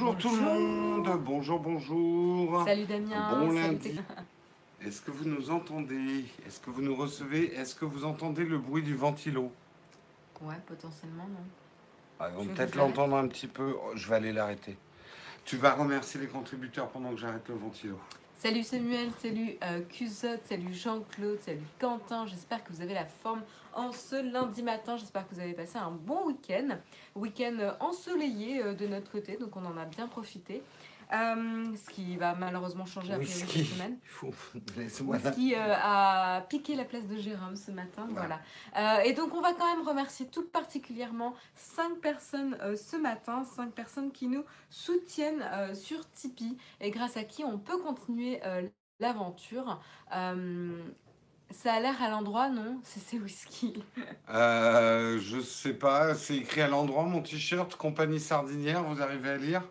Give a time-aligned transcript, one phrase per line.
[0.00, 2.62] Bonjour tout le monde, bonjour, bonjour.
[2.64, 3.30] Salut Damien.
[3.30, 4.00] Bon salut lundi.
[4.80, 6.24] Est-ce que vous nous entendez?
[6.46, 7.52] Est-ce que vous nous recevez?
[7.56, 9.50] Est-ce que vous entendez le bruit du ventilo?
[10.40, 11.44] Ouais, potentiellement, non.
[12.20, 13.74] Ah, On peut-être l'entendre un petit peu.
[13.74, 14.78] Oh, Je vais aller l'arrêter.
[15.44, 17.98] Tu vas remercier les contributeurs pendant que j'arrête le ventilo.
[18.40, 22.24] Salut Samuel, salut euh, Cusotte, salut Jean-Claude, salut Quentin.
[22.28, 23.42] J'espère que vous avez la forme
[23.74, 24.96] en ce lundi matin.
[24.96, 26.78] J'espère que vous avez passé un bon week-end.
[27.16, 30.62] Week-end euh, ensoleillé euh, de notre côté, donc on en a bien profité.
[31.12, 33.98] Euh, ce qui va malheureusement changer après cette semaine.
[34.22, 38.06] Whisky euh, a piqué la place de Jérôme ce matin.
[38.10, 38.40] Voilà.
[38.76, 43.72] Euh, et donc, on va quand même remercier tout particulièrement cinq personnes ce matin, cinq
[43.72, 48.40] personnes qui nous soutiennent sur Tipeee et grâce à qui on peut continuer
[49.00, 49.80] l'aventure.
[51.50, 52.78] Ça a l'air à l'endroit, non?
[52.82, 53.82] C'est c'est whisky.
[54.30, 59.36] Euh, je sais pas, c'est écrit à l'endroit mon t-shirt, compagnie sardinière, vous arrivez à
[59.38, 59.62] lire?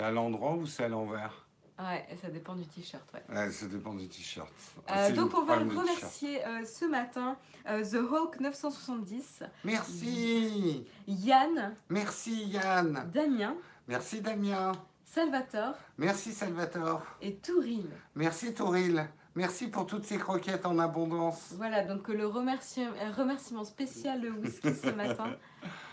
[0.00, 1.44] C'est à l'endroit ou c'est à l'envers?
[1.78, 3.02] Ouais, ça dépend du t-shirt.
[3.12, 3.36] Ouais.
[3.36, 4.48] Ouais, ça dépend du t-shirt.
[4.90, 5.76] Euh, donc le on va t-shirt.
[5.78, 7.36] remercier euh, ce matin
[7.68, 13.56] euh, The Hawk 970, Merci Yann, Merci Yann Damien,
[13.88, 14.72] Merci Damien
[15.04, 17.90] Salvatore Merci Salvatore et Tourine.
[18.14, 21.52] Merci Tauril Merci pour toutes ces croquettes en abondance.
[21.58, 22.86] Voilà, donc le remercie-
[23.18, 25.36] remerciement spécial le whisky ce matin.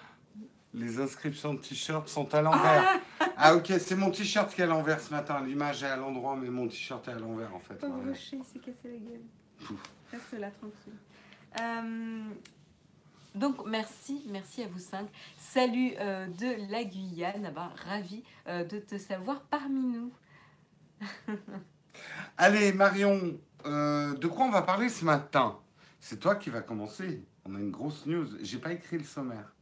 [0.73, 2.99] Les inscriptions de t-shirt sont à l'envers.
[3.39, 5.39] Ah ok, c'est mon t-shirt qui est à l'envers ce matin.
[5.45, 7.75] L'image est à l'endroit, mais mon t-shirt est à l'envers en fait.
[7.75, 8.09] Pauvre Voilà.
[8.11, 9.77] rocher, il s'est cassé la gueule.
[10.11, 10.93] Reste là tranquille.
[11.61, 12.23] Euh,
[13.35, 15.07] donc merci, merci à vous cinq.
[15.37, 20.11] Salut euh, de la Guyane, Ah bah, ravi euh, de te savoir parmi nous.
[22.37, 25.59] Allez Marion, de quoi on va parler ce matin?
[25.99, 27.23] C'est toi qui vas commencer.
[27.45, 28.27] On a une grosse news.
[28.41, 29.53] J'ai pas écrit le sommaire.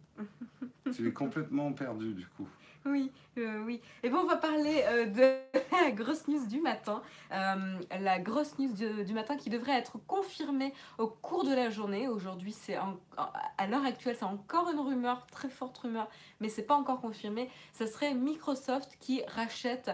[0.91, 2.47] Tu es complètement perdu du coup.
[2.87, 3.81] Oui, euh, oui.
[4.03, 7.01] Et bon, on va parler euh, de la grosse news du matin.
[7.31, 8.71] Euh, la grosse news
[9.03, 12.07] du, matin qui devrait être confirmée au cours de la journée.
[12.07, 16.07] Aujourd'hui, c'est à l'heure actuelle, c'est encore une rumeur, très forte rumeur,
[16.39, 17.49] mais c'est pas encore confirmé.
[17.73, 19.91] Ça serait Microsoft qui rachète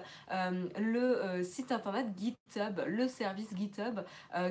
[0.78, 4.02] le site internet GitHub, le service GitHub,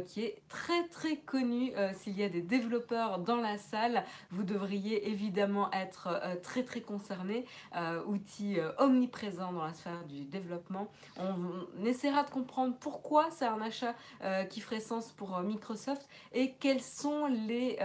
[0.06, 1.72] qui est très très connu.
[1.94, 7.44] S'il y a des développeurs dans la salle, vous devriez évidemment être très très concernés
[7.76, 10.88] euh, outil euh, omniprésent dans la sphère du développement.
[11.18, 11.34] On,
[11.80, 16.08] on essaiera de comprendre pourquoi c'est un achat euh, qui ferait sens pour euh, Microsoft
[16.32, 17.78] et quelles sont les,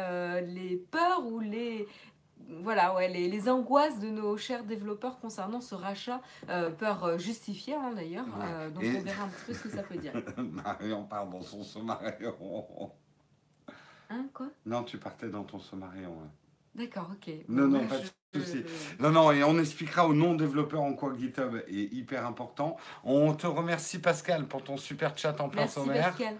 [0.48, 1.88] les peurs ou les,
[2.62, 6.22] voilà, ouais, les, les angoisses de nos chers développeurs concernant ce rachat.
[6.50, 8.26] Euh, peur justifiée hein, d'ailleurs.
[8.28, 8.46] Ouais.
[8.46, 10.14] Euh, donc Et- on verra un petit peu ce que ça peut dire.
[10.38, 12.92] Marion part dans son sommarion.
[14.10, 14.48] Hein, quoi?
[14.66, 16.12] Non, tu partais dans ton sommarion.
[16.24, 16.30] hein.
[16.76, 17.34] D'accord, ok.
[17.48, 18.64] Non, non, pas de souci.
[19.00, 22.76] Non, non, et on expliquera aux non-développeurs en quoi GitHub est hyper important.
[23.06, 26.10] On te remercie Pascal pour ton super chat en plein Merci sommaire.
[26.10, 26.36] Pascal.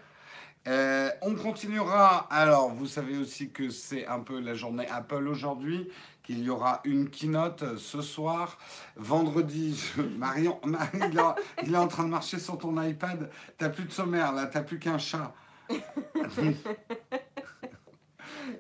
[0.68, 2.28] Euh, on continuera.
[2.32, 5.88] Alors, vous savez aussi que c'est un peu la journée Apple aujourd'hui,
[6.24, 8.58] qu'il y aura une keynote ce soir.
[8.98, 13.30] Vendredi, je- Marion, Marie, il, a- il est en train de marcher sur ton iPad.
[13.58, 15.34] T'as plus de sommaire là, t'as plus qu'un chat.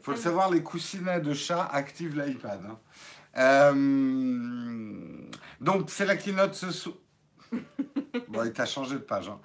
[0.04, 2.60] Faut le savoir, les coussinets de chat activent l'iPad.
[2.66, 2.78] hein.
[3.38, 3.74] Euh,
[5.62, 6.96] donc, c'est la keynote ce soir.
[8.30, 9.28] Bon, il t'a changé de page.
[9.28, 9.40] hein.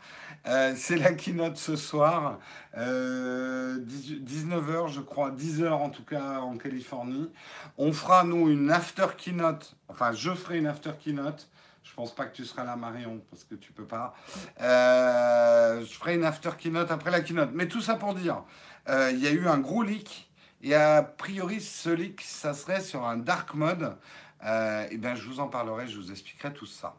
[0.47, 2.39] Euh, c'est la keynote ce soir,
[2.77, 7.31] 19h je crois, 10h en tout cas en Californie.
[7.77, 11.49] On fera nous une after keynote, enfin je ferai une after keynote.
[11.83, 14.15] Je pense pas que tu seras là Marion parce que tu peux pas.
[14.61, 17.51] Euh, je ferai une after keynote après la keynote.
[17.53, 18.45] Mais tout ça pour dire,
[18.89, 20.30] euh, il y a eu un gros leak
[20.63, 23.97] et a priori ce leak ça serait sur un dark mode.
[24.45, 26.97] Euh, et bien je vous en parlerai, je vous expliquerai tout ça.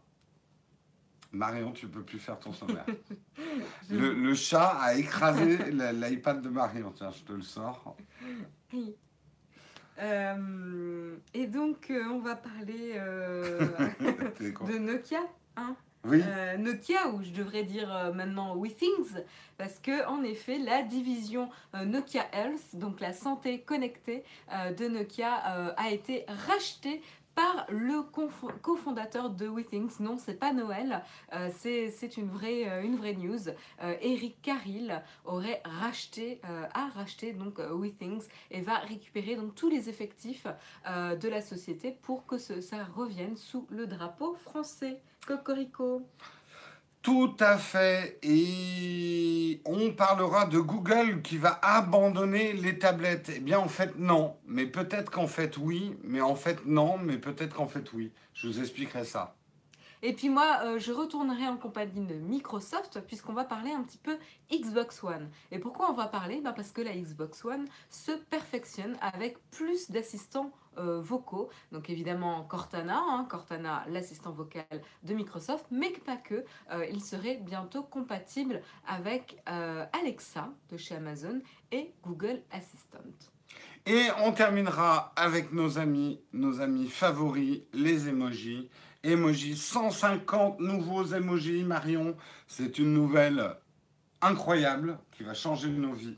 [1.33, 2.85] Marion, tu peux plus faire ton sommaire.
[3.89, 6.91] Le, le chat a écrasé l'iPad de Marion.
[6.91, 7.95] Tiens, je te le sors.
[8.73, 8.95] Oui.
[9.99, 13.67] Euh, et donc, euh, on va parler euh,
[14.39, 15.21] de Nokia.
[15.55, 15.75] Hein?
[16.05, 19.21] Euh, Nokia, ou je devrais dire euh, maintenant WeThings,
[19.57, 24.23] parce que en effet, la division euh, Nokia Health, donc la santé connectée
[24.77, 25.33] de Nokia,
[25.77, 27.01] a été rachetée
[27.35, 28.01] par le
[28.61, 29.99] cofondateur de WeThings.
[29.99, 31.03] Non, c'est pas Noël,
[31.57, 32.65] c'est une vraie,
[33.17, 33.39] news.
[34.01, 40.47] Eric Carrill aurait racheté, a racheté donc WeThings et va récupérer donc tous les effectifs
[40.85, 44.99] de la société pour que ça revienne sous le drapeau français.
[45.25, 46.01] Cocorico.
[47.01, 48.19] tout à fait.
[48.23, 53.31] Et on parlera de Google qui va abandonner les tablettes.
[53.35, 54.37] Eh bien, en fait, non.
[54.45, 55.95] Mais peut-être qu'en fait, oui.
[56.03, 56.97] Mais en fait, non.
[56.97, 58.11] Mais peut-être qu'en fait, oui.
[58.33, 59.35] Je vous expliquerai ça.
[60.03, 63.99] Et puis moi, euh, je retournerai en compagnie de Microsoft puisqu'on va parler un petit
[63.99, 64.17] peu
[64.51, 65.29] Xbox One.
[65.51, 66.41] Et pourquoi on va parler?
[66.41, 71.49] Ben Parce que la Xbox One se perfectionne avec plus d'assistants euh, vocaux.
[71.71, 74.65] Donc évidemment Cortana, hein, Cortana l'assistant vocal
[75.03, 76.45] de Microsoft, mais pas que.
[76.71, 81.41] Euh, il serait bientôt compatible avec euh, Alexa de chez Amazon
[81.71, 82.99] et Google Assistant.
[83.85, 88.69] Et on terminera avec nos amis, nos amis favoris, les emojis.
[89.03, 92.15] Emojis, 150 nouveaux emojis, Marion.
[92.47, 93.57] C'est une nouvelle
[94.21, 96.17] incroyable qui va changer nos vies.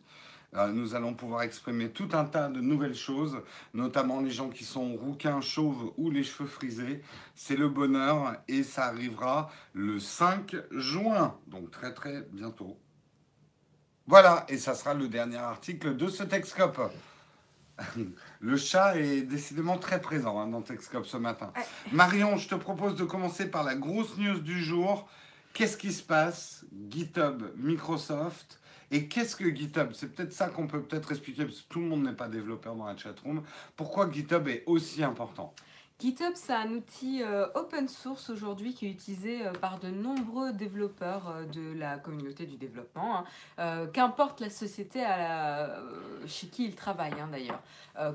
[0.55, 3.41] Euh, nous allons pouvoir exprimer tout un tas de nouvelles choses,
[3.73, 7.01] notamment les gens qui sont rouquins, chauves ou les cheveux frisés.
[7.35, 12.77] C'est le bonheur et ça arrivera le 5 juin, donc très très bientôt.
[14.05, 16.91] Voilà, et ça sera le dernier article de ce Texcope.
[18.39, 21.51] Le chat est décidément très présent hein, dans Texcope ce matin.
[21.91, 25.09] Marion, je te propose de commencer par la grosse news du jour.
[25.53, 26.65] Qu'est-ce qui se passe?
[26.89, 28.59] GitHub, Microsoft
[28.93, 29.91] et qu'est-ce que GitHub?
[29.93, 32.75] C'est peut-être ça qu'on peut peut-être expliquer, parce que tout le monde n'est pas développeur
[32.75, 33.41] dans la chatroom.
[33.75, 35.53] Pourquoi GitHub est aussi important?
[35.99, 40.51] GitHub, c'est un outil euh, open source aujourd'hui qui est utilisé euh, par de nombreux
[40.51, 43.23] développeurs euh, de la communauté du développement,
[43.57, 43.87] hein.
[43.93, 45.05] qu'importe la société
[46.27, 47.61] chez qui ils travaillent hein, d'ailleurs.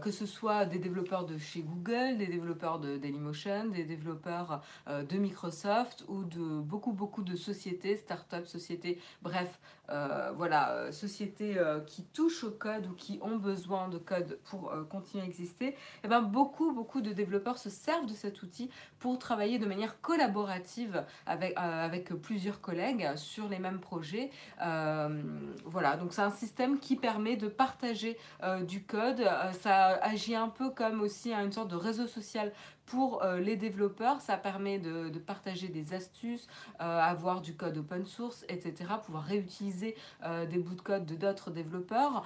[0.00, 5.16] que ce soit des développeurs de chez Google, des développeurs de Dailymotion, des développeurs de
[5.16, 9.58] Microsoft ou de beaucoup beaucoup de sociétés, start-up, sociétés, bref,
[9.88, 11.56] voilà, sociétés
[11.86, 15.68] qui touchent au code ou qui ont besoin de code pour continuer à exister.
[15.68, 19.66] Et eh ben, beaucoup beaucoup de développeurs se servent de cet outil pour travailler de
[19.66, 24.30] manière collaborative avec, euh, avec plusieurs collègues sur les mêmes projets.
[24.62, 25.22] Euh,
[25.64, 29.22] voilà, donc c'est un système qui permet de partager euh, du code.
[29.60, 32.52] ça agit un peu comme aussi une sorte de réseau social
[32.88, 36.46] pour euh, les développeurs, ça permet de, partager des astuces,
[36.80, 38.90] euh, avoir du code open source, etc.
[39.04, 39.94] Pouvoir réutiliser
[40.24, 42.24] euh, des bouts de code de d'autres développeurs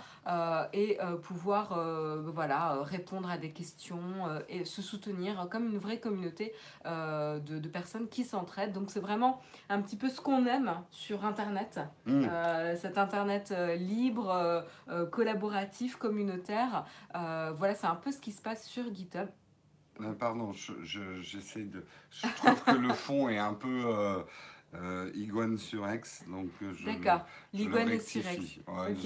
[0.73, 1.79] et pouvoir
[2.25, 4.03] voilà, répondre à des questions
[4.49, 6.53] et se soutenir comme une vraie communauté
[6.85, 8.73] de, personnes qui s'entraident.
[8.73, 12.27] Donc c'est vraiment un petit peu ce qu'on aime sur Internet, mmh.
[12.77, 14.65] cet Internet libre,
[15.11, 16.85] collaboratif, communicateur.
[17.15, 19.29] voilà, c'est un peu ce qui se passe sur GitHub.
[20.01, 21.85] Euh, pardon, j'essaie de.
[22.11, 24.23] Je trouve que le fond est un peu euh,
[24.75, 26.85] euh iguane sur X, donc je.
[26.85, 28.61] D'accord, l'iguane sur X.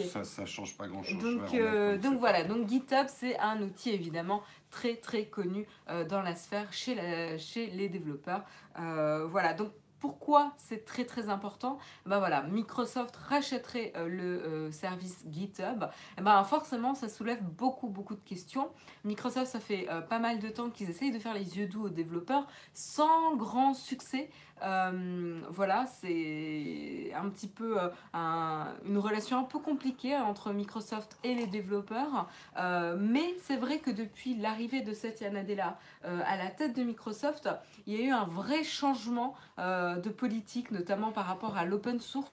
[0.08, 1.18] Ça, ça change pas grand chose.
[1.18, 5.66] Donc, donc voilà, donc GitHub c'est un outil évidemment très très connu
[6.08, 8.44] dans la sphère chez, chez les développeurs.
[8.76, 9.72] voilà, donc
[10.06, 15.84] pourquoi c'est très très important Ben voilà, Microsoft rachèterait euh, le euh, service GitHub.
[16.16, 18.68] Et ben forcément, ça soulève beaucoup beaucoup de questions.
[19.02, 21.86] Microsoft, ça fait euh, pas mal de temps qu'ils essayent de faire les yeux doux
[21.86, 24.30] aux développeurs sans grand succès.
[24.62, 31.34] Euh, voilà, c'est un petit peu euh, une relation un peu compliquée entre Microsoft et
[31.34, 32.28] les développeurs.
[32.58, 37.48] Euh, mais c'est vrai que depuis l'arrivée de Satya Nadella à la tête de Microsoft,
[37.86, 42.30] il y a eu un vrai changement de politique, notamment par rapport à l'open source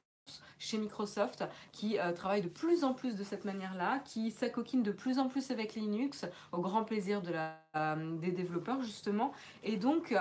[0.60, 5.18] chez Microsoft qui travaille de plus en plus de cette manière-là, qui s'acoquine de plus
[5.20, 9.32] en plus avec Linux, au grand plaisir de la, des développeurs justement.
[9.64, 10.16] Et donc,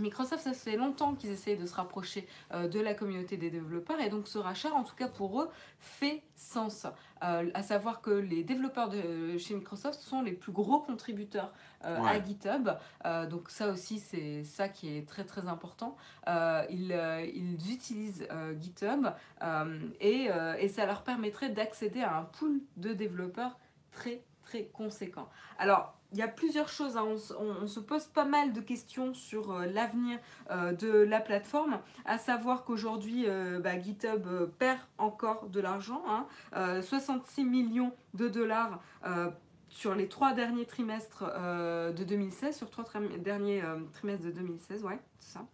[0.00, 4.00] Microsoft, ça fait longtemps qu'ils essayent de se rapprocher euh, de la communauté des développeurs
[4.00, 6.86] et donc ce rachat, en tout cas pour eux, fait sens.
[7.22, 11.52] Euh, à savoir que les développeurs de chez Microsoft sont les plus gros contributeurs
[11.84, 12.70] euh, à GitHub.
[13.28, 15.96] donc ça aussi, c'est ça qui est très très important.
[16.26, 16.96] Ils,
[17.34, 18.26] ils, utilisent
[18.58, 19.06] GitHub
[20.00, 20.28] et,
[20.58, 23.58] et ça leur permettrait d'accéder à un pool de développeurs
[23.90, 25.28] très très conséquent.
[25.58, 26.96] Alors, il y a plusieurs choses.
[26.96, 27.06] Hein.
[27.38, 30.18] On, se pose pas mal de questions sur euh, l'avenir
[30.50, 34.26] euh, de la plateforme, à savoir qu'aujourd'hui, euh, bah, GitHub
[34.58, 36.02] perd encore de l'argent,
[36.52, 37.44] 66 hein.
[37.44, 38.80] millions de dollars
[39.68, 42.84] sur les trois derniers trimestres de 2016, sur trois
[43.18, 43.62] derniers
[43.92, 45.46] trimestres de 2016, ouais, c'est ça.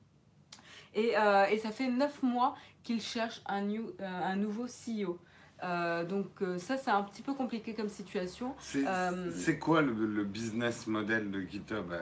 [0.95, 1.13] Et,
[1.59, 5.19] ça fait neuf mois qu'il cherche un, new, un nouveau CEO.
[5.63, 8.55] Euh, donc euh, ça, c'est un petit peu compliqué comme situation.
[8.61, 11.93] C'est euh, quoi le, business model de GitHub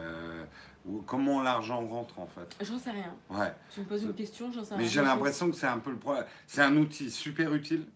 [1.07, 2.57] Comment l'argent rentre en fait?
[2.61, 3.15] J'en sais rien.
[3.31, 3.53] Ouais.
[3.73, 4.83] Tu me poses une question, j'en sais rien.
[4.83, 6.25] Mais j'ai l'impression que c'est un peu le problème.
[6.47, 7.87] C'est un outil super utile.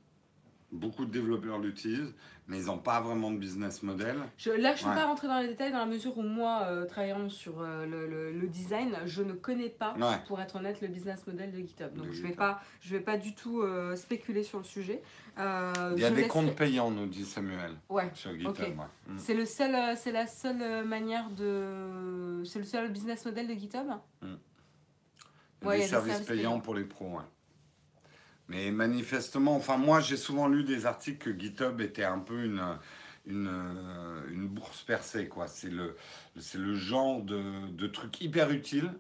[0.71, 2.15] Beaucoup de développeurs l'utilisent
[2.49, 4.17] mais ils n'ont pas vraiment de business model.
[4.39, 6.63] Je, là, je ne vais pas rentrer dans les détails dans la mesure où moi,
[6.65, 9.95] euh, travaillant sur euh, le, le, design, je ne connais pas,
[10.27, 11.93] pour être honnête, le business model de GitHub.
[11.95, 15.03] Donc, je ne vais, pas, je vais pas du tout euh, spéculer sur le sujet.
[15.37, 17.73] Il y a des comptes payants, nous dit Samuel.
[17.91, 18.11] Ouais.
[18.15, 18.75] Sur GitHub.
[19.07, 19.19] Mm.
[19.19, 23.89] C'est le seul, c'est la seule manière de, c'est le seul business model de GitHub?
[24.23, 24.27] Mm.
[25.61, 26.61] Il y a des services services payants payants.
[26.61, 27.19] pour les pros.
[28.49, 32.63] Mais manifestement, enfin moi j'ai souvent lu des articles que GitHub était un peu une,
[33.27, 35.47] une, euh, une bourse percée, quoi.
[35.49, 35.97] C'est le,
[36.39, 38.91] c'est le genre de, de truc hyper utile,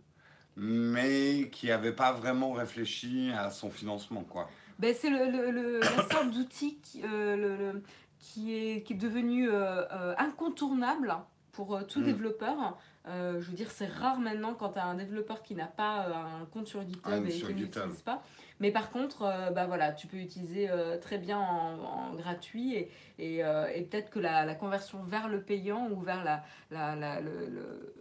[0.56, 4.50] mais qui n'avait pas vraiment réfléchi à son financement, quoi.
[4.78, 7.72] Ben, c'est le, le- le- la sorte d'outil qui, euh,
[8.18, 11.14] qui, est, qui est devenu euh, euh, incontournable
[11.52, 12.04] pour tout Mm.
[12.04, 12.78] développeur.
[13.06, 16.06] Je veux dire, c'est rare maintenant quand tu as un développeur qui n'a pas
[16.40, 18.22] un compte sur GitHub Un et qui l'utilise pas.
[18.60, 22.90] Mais par contre, euh, bah voilà, tu peux utiliser euh, très bien en, gratuit et,
[23.18, 27.94] et, euh, peut-être que la, conversion vers le payant ou vers la, la, la- le-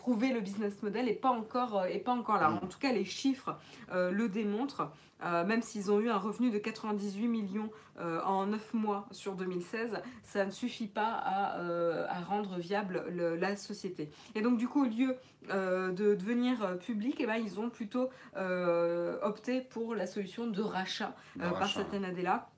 [0.00, 2.48] prouver le business model n'est pas, encore, euh, est pas encore là.
[2.50, 2.60] Mm.
[2.64, 3.56] En tout cas, les chiffres
[3.92, 4.90] euh, le démontrent.
[5.22, 9.34] Euh, même s'ils ont eu un revenu de 98 millions euh, en 9 mois sur
[9.34, 14.08] 2016, ça ne suffit pas à, euh, à rendre viable le- la société.
[14.34, 15.14] Et donc du coup, au lieu
[15.50, 20.46] euh, de devenir euh, public, eh ben, ils ont plutôt euh, opté pour la solution
[20.46, 21.68] de rachat De euh, par.
[21.68, 22.48] Satya Nadella.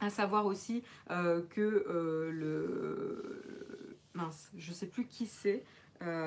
[0.00, 3.96] À savoir aussi euh, que euh, le...
[4.14, 5.64] Mince, je sais plus qui c'est, euh,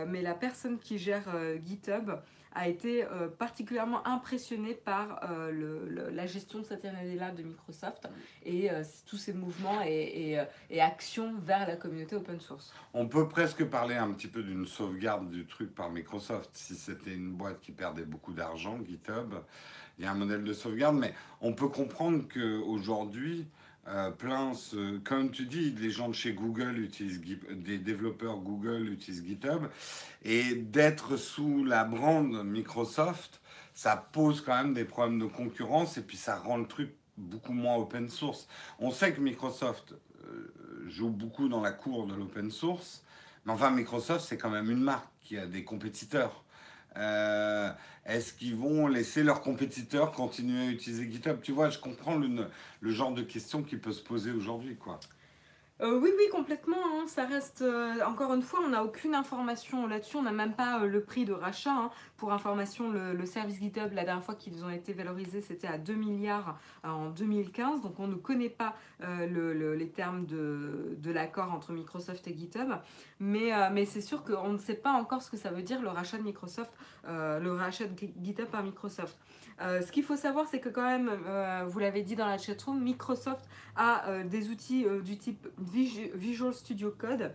[0.07, 2.11] mais la personne qui gère euh, GitHub
[2.55, 8.07] a été euh, particulièrement impressionnée par euh, la gestion de Satya Nadella de Microsoft
[8.45, 12.73] et euh, tous ces mouvements et, euh, et actions vers la communauté open source.
[12.93, 16.49] On peut presque parler un petit peu d'une sauvegarde du truc par Microsoft.
[16.53, 19.35] Si c'était une boîte qui perdait beaucoup d'argent, GitHub,
[19.99, 23.47] il y a un modèle de sauvegarde, mais on peut comprendre qu'aujourd'hui,
[23.87, 24.53] euh, plein,
[25.03, 29.65] comme tu dis, les gens de chez Google utilisent, des développeurs Google utilisent GitHub,
[30.23, 33.41] et d'être sous la brande Microsoft,
[33.73, 37.53] ça pose quand même des problèmes de concurrence, et puis ça rend le truc beaucoup
[37.53, 38.47] moins open source.
[38.79, 39.93] On sait que Microsoft
[40.25, 40.53] euh,
[40.87, 43.03] joue beaucoup dans la cour de l'open source,
[43.45, 46.44] mais enfin Microsoft c'est quand même une marque qui a des compétiteurs.
[46.97, 47.71] Euh,
[48.05, 51.41] Est-ce qu'ils vont laisser leurs compétiteurs continuer à utiliser GitHub?
[51.41, 52.49] Tu vois, je comprends le,
[52.91, 54.77] genre de questions qui peut se poser aujourd'hui.
[55.81, 56.77] Euh, oui, oui, complètement.
[56.77, 57.05] hein.
[57.05, 57.61] Ça reste.
[57.61, 60.15] euh, encore une fois, on n'a aucune information là-dessus.
[60.15, 61.73] On n'a même pas euh, le prix de rachat.
[61.73, 61.89] hein.
[62.15, 65.93] Pour information, le, service GitHub, la dernière fois qu'ils ont été valorisés, c'était à 2
[65.95, 67.81] milliards euh, en 2015.
[67.81, 72.69] Donc, on ne connaît pas le- le- les termes de, l'accord entre Microsoft et GitHub.
[73.19, 73.51] Mais,
[73.85, 76.23] c'est sûr qu'on ne sait pas encore ce que ça veut dire le rachat de
[76.23, 76.71] Microsoft,
[77.05, 79.17] le rachat de Gi- GitHub par Microsoft.
[79.61, 82.37] Euh, ce qu'il faut savoir, c'est que quand même, euh, vous l'avez dit dans la
[82.37, 83.45] chatroom, Microsoft
[83.77, 87.33] a euh, des outils du type Vis- Visual Studio Code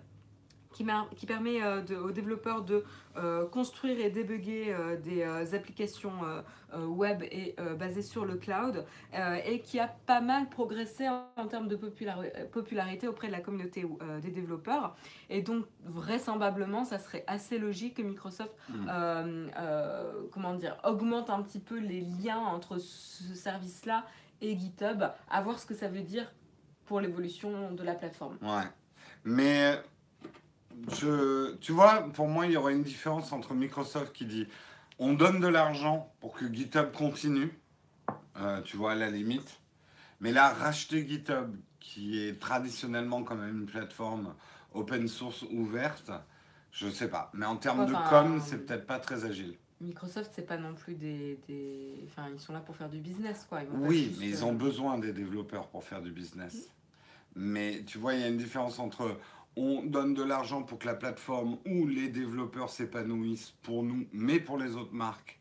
[0.72, 2.84] qui, permet euh, de- aux développeurs de
[3.16, 6.12] euh, construire et débugger euh, des applications
[6.72, 8.84] web et basées sur le cloud
[9.44, 13.40] et qui a pas mal progressé en, en termes de populari- popularité auprès de la
[13.40, 13.84] communauté
[14.22, 14.94] des développeurs.
[15.30, 19.50] Et donc, vraisemblablement, ça serait assez logique que Microsoft Mm.
[20.32, 24.04] comment dire, augmente un petit peu les liens entre ce service-là
[24.40, 26.32] et GitHub, à voir ce que ça veut dire
[26.86, 28.38] pour l'évolution de la plateforme.
[28.42, 28.64] Ouais.
[29.24, 29.80] Mais
[31.00, 34.46] je, tu vois, pour moi, il y aurait une différence entre Microsoft qui dit
[34.98, 37.50] on donne de l'argent pour que GitHub continue,
[38.36, 39.60] euh, tu vois, à la limite.
[40.20, 44.34] Mais là, racheter GitHub, qui est traditionnellement quand même une plateforme
[44.74, 46.10] open source ouverte,
[46.72, 47.30] je sais pas.
[47.32, 49.56] Mais en termes de com, euh, c'est peut-être pas très agile.
[49.80, 53.46] Microsoft, c'est pas non plus des, des- Enfin, ils sont là pour faire du business,
[53.48, 53.62] quoi.
[53.62, 56.68] Ils Oui, juste, mais ils euh, ont besoin des développeurs pour faire du business.
[57.34, 59.16] Mais tu vois, il y a une différence entre
[59.60, 64.40] on donne de l'argent pour que la plateforme ou les développeurs s'épanouissent pour nous, mais
[64.40, 65.38] pour les autres marques.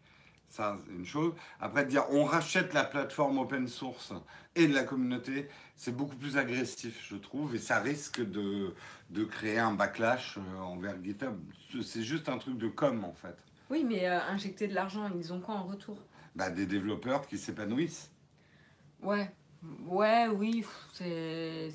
[0.49, 1.33] Ça, c'est une chose.
[1.59, 4.13] Après, dire on rachète la plateforme open source
[4.55, 8.73] et de la communauté, c'est beaucoup plus agressif, je trouve, et ça risque de,
[9.11, 11.37] de créer un backlash euh, envers GitHub.
[11.83, 13.37] C'est juste un truc de com, en fait.
[13.69, 15.97] Oui, mais euh, injecter de l'argent, ils ont quoi en retour?
[16.35, 18.11] Bah, des développeurs qui s'épanouissent.
[19.01, 19.31] Ouais.
[19.85, 21.69] Ouais, oui, c'est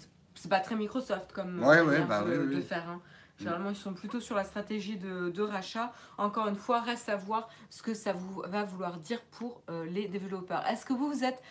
[0.44, 2.56] c'est pas très Microsoft comme Ouais, manière ouais, bah de, oui, oui.
[2.56, 2.86] de faire.
[2.86, 3.00] hein.
[3.38, 5.90] Généralement, ils sont plutôt sur la stratégie de, de rachat.
[6.18, 9.86] Encore une fois, reste à voir ce que ça vous, va vouloir dire pour euh,
[9.86, 10.66] les développeurs.
[10.66, 11.42] Est-ce que vous, vous êtes,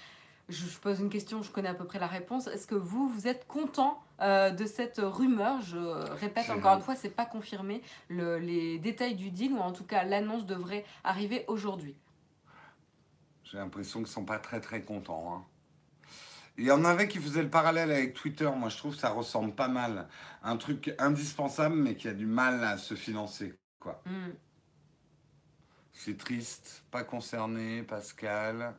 [0.47, 3.09] je, je pose une question, je connais à peu près la réponse, est-ce que vous,
[3.09, 5.59] vous êtes content euh, de cette rumeur?
[5.61, 5.77] Je
[6.13, 7.81] répète encore une fois, c'est pas confirmé.
[8.09, 11.95] Le- les détails du deal, ou en tout cas l'annonce devrait arriver aujourd'hui.
[13.43, 15.33] J'ai l'impression qu'ils sont pas très très contents.
[15.35, 15.43] hein.
[16.57, 18.49] Il y en avait qui faisaient le parallèle avec Twitter.
[18.55, 20.07] Moi, je trouve que ça ressemble pas mal.
[20.43, 23.57] Un truc indispensable, mais qui a du mal à se financer.
[23.79, 24.01] Quoi.
[25.93, 26.83] C'est triste.
[26.91, 28.75] Pas concerné, Pascal.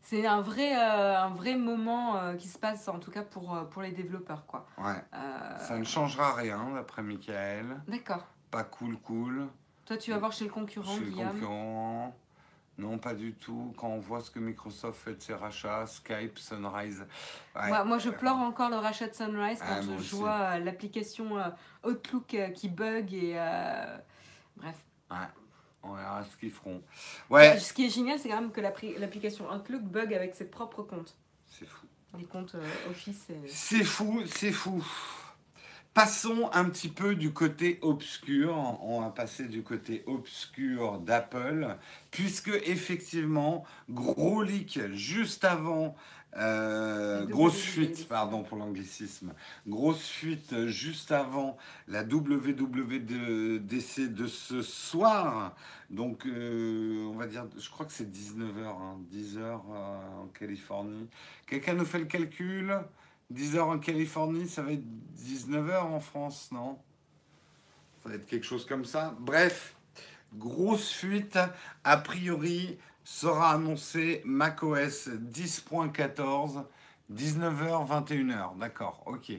[0.00, 3.54] C'est un vrai, euh, un vrai moment euh, qui se passe, en tout cas pour,
[3.54, 4.44] euh, pour les développeurs.
[4.46, 4.66] quoi.
[4.76, 5.02] Ouais.
[5.58, 7.80] Ça ne changera rien, d'après Michael.
[7.86, 8.26] D'accord.
[8.50, 9.46] Pas cool, cool.
[9.86, 11.30] Toi, tu vas voir chez le concurrent, Chez le Guillaume.
[11.32, 12.16] concurrent.
[12.78, 13.74] Non, pas du tout.
[13.76, 17.04] Quand on voit ce que Microsoft fait de ses rachats, Skype, Sunrise.
[17.54, 17.68] ouais.
[17.68, 20.58] Moi, moi, je pleure encore le rachat de Sunrise quand Ah, moi je vois euh,
[20.58, 21.48] l'application euh,
[21.84, 23.34] Outlook euh, qui bug et.
[23.36, 23.96] euh,
[24.56, 24.76] Bref.
[25.10, 25.16] Ouais.
[25.82, 26.80] On verra ce qu'ils feront.
[27.28, 30.46] Ouais, Ce qui est génial, c'est quand même que l'appli- l'application Outlook bug avec ses
[30.48, 31.14] propres comptes.
[31.46, 31.86] c'est fou.
[32.16, 32.54] Les comptes
[32.90, 33.48] Office et.
[33.48, 34.82] C'est fou, c'est fou.
[35.94, 38.56] Passons un petit peu du côté obscur.
[38.82, 41.76] On va passer du côté obscur d'Apple,
[42.10, 45.94] puisque effectivement, gros leak juste avant,
[46.38, 47.72] euh, grosse WWDC.
[47.72, 49.34] fuite, pardon pour l'anglicisme,
[49.66, 51.58] grosse fuite juste avant
[51.88, 55.54] la WWDC de ce soir.
[55.90, 61.06] Donc, euh, on va dire, je crois que c'est 19h, 10h en Californie.
[61.46, 62.78] Quelqu'un nous fait le calcul?
[63.32, 64.84] 10h en Californie, ça va être
[65.18, 66.78] 19h en France, non?
[68.02, 69.14] Ça va être quelque chose comme ça.
[69.20, 69.76] Bref,
[70.34, 71.38] grosse fuite.
[71.84, 76.64] A priori, sera annoncé macOS 10.14.
[77.12, 79.32] 19h, 21h, d'accord, ok.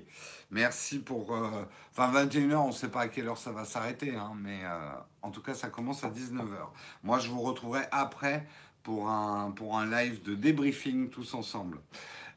[0.51, 1.35] Merci pour...
[1.35, 4.59] euh, Enfin, 21h, on ne sait pas à quelle heure ça va s'arrêter, hein, mais
[4.63, 4.91] euh,
[5.23, 6.67] en tout cas, ça commence à 19h.
[7.03, 8.47] Moi, je vous retrouverai après
[8.83, 11.79] pour un, pour un live de débriefing tous ensemble.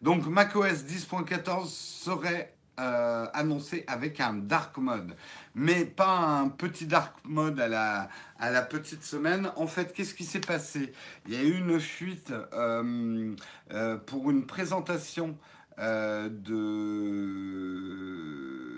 [0.03, 5.17] Donc macOS 10.14 serait euh, annoncé avec un dark mode,
[5.55, 9.51] mais pas un petit dark mode à la, à la petite semaine.
[9.57, 10.93] En fait, qu'est-ce qui s'est passé?
[11.27, 13.35] Il y a eu une fuite euh,
[13.73, 15.39] euh, pour une présentation
[15.79, 16.31] de,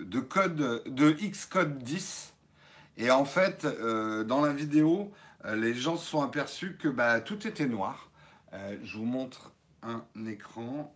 [0.05, 2.33] de code de Xcode 10.
[2.97, 5.11] Et en fait, dans la vidéo,
[5.45, 8.09] les gens se sont aperçus que bah, tout était noir.
[8.83, 10.93] Je vous montre un écran.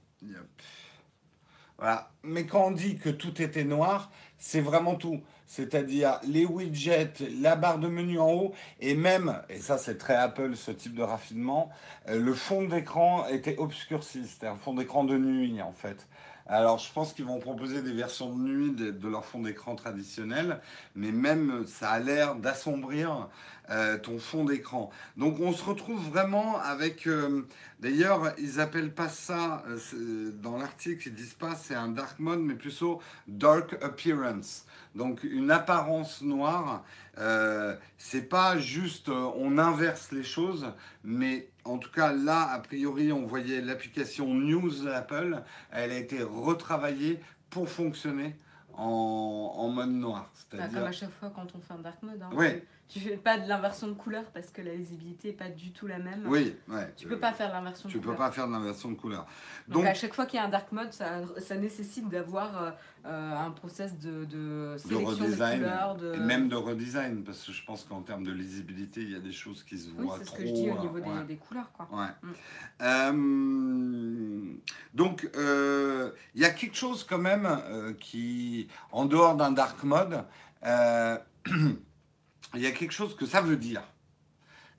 [1.77, 2.11] Voilà.
[2.23, 5.21] Mais quand on dit que tout était noir, c'est vraiment tout.
[5.45, 10.15] C'est-à-dire les widgets, la barre de menu en haut, et même, et ça c'est très
[10.15, 11.69] Apple ce type de raffinement,
[12.09, 14.25] euh, le fond d'écran était obscurci.
[14.25, 16.07] C'était un fond d'écran de nuit en fait.
[16.47, 20.59] Alors je pense qu'ils vont proposer des versions de nuit de, leur fond d'écran traditionnel,
[20.95, 23.29] mais même ça a l'air d'assombrir
[23.69, 24.89] euh, ton fond d'écran.
[25.15, 27.07] Donc on se retrouve vraiment avec...
[27.07, 27.43] euh,
[27.79, 32.39] D'ailleurs, ils appellent pas ça, euh, dans l'article, ils disent pas c'est un dark mode,
[32.39, 34.65] mais plutôt dark appearance.
[34.95, 36.83] Donc une apparence noire,
[37.97, 40.67] c'est pas juste on inverse les choses,
[41.03, 46.21] mais en tout cas là, a priori, on voyait l'application News d'Apple, elle a été
[46.23, 48.35] retravaillée pour fonctionner
[48.73, 50.23] en, en mode noir.
[50.23, 52.21] Bah, C'est-à-dire comme à chaque fois quand on fait un dark mode.
[52.21, 52.65] hein, Ouais.
[52.87, 55.71] Tu, tu fais pas de l'inversion de couleur parce que la lisibilité est pas du
[55.71, 56.23] tout la même.
[56.27, 56.93] Oui, ouais.
[56.95, 58.19] Tu peux pas faire l'inversion Tu de peux couleur.
[58.19, 59.25] pas faire de l'inversion de couleur.
[59.67, 62.61] Donc, Donc, à chaque fois qu'il y a un dark mode, ça, ça nécessite d'avoir
[62.63, 62.71] euh,
[63.05, 65.95] euh, un process de, sélection redesign, couleurs.
[65.95, 66.13] De...
[66.13, 69.19] et même de redesign, parce que je pense qu'en termes de lisibilité, il y a
[69.19, 70.37] des choses qui se Oui, voient c'est ce trop.
[70.37, 71.23] que je dis au euh, niveau des, ouais.
[71.27, 71.71] des couleurs.
[71.73, 71.87] Quoi.
[71.91, 72.09] Ouais.
[72.21, 72.33] Mm.
[72.81, 74.53] Euh,
[74.93, 77.47] donc, il y a quelque chose quand même
[77.99, 80.23] qui, en dehors d'un dark mode,
[82.53, 83.83] il y a quelque chose que ça veut dire.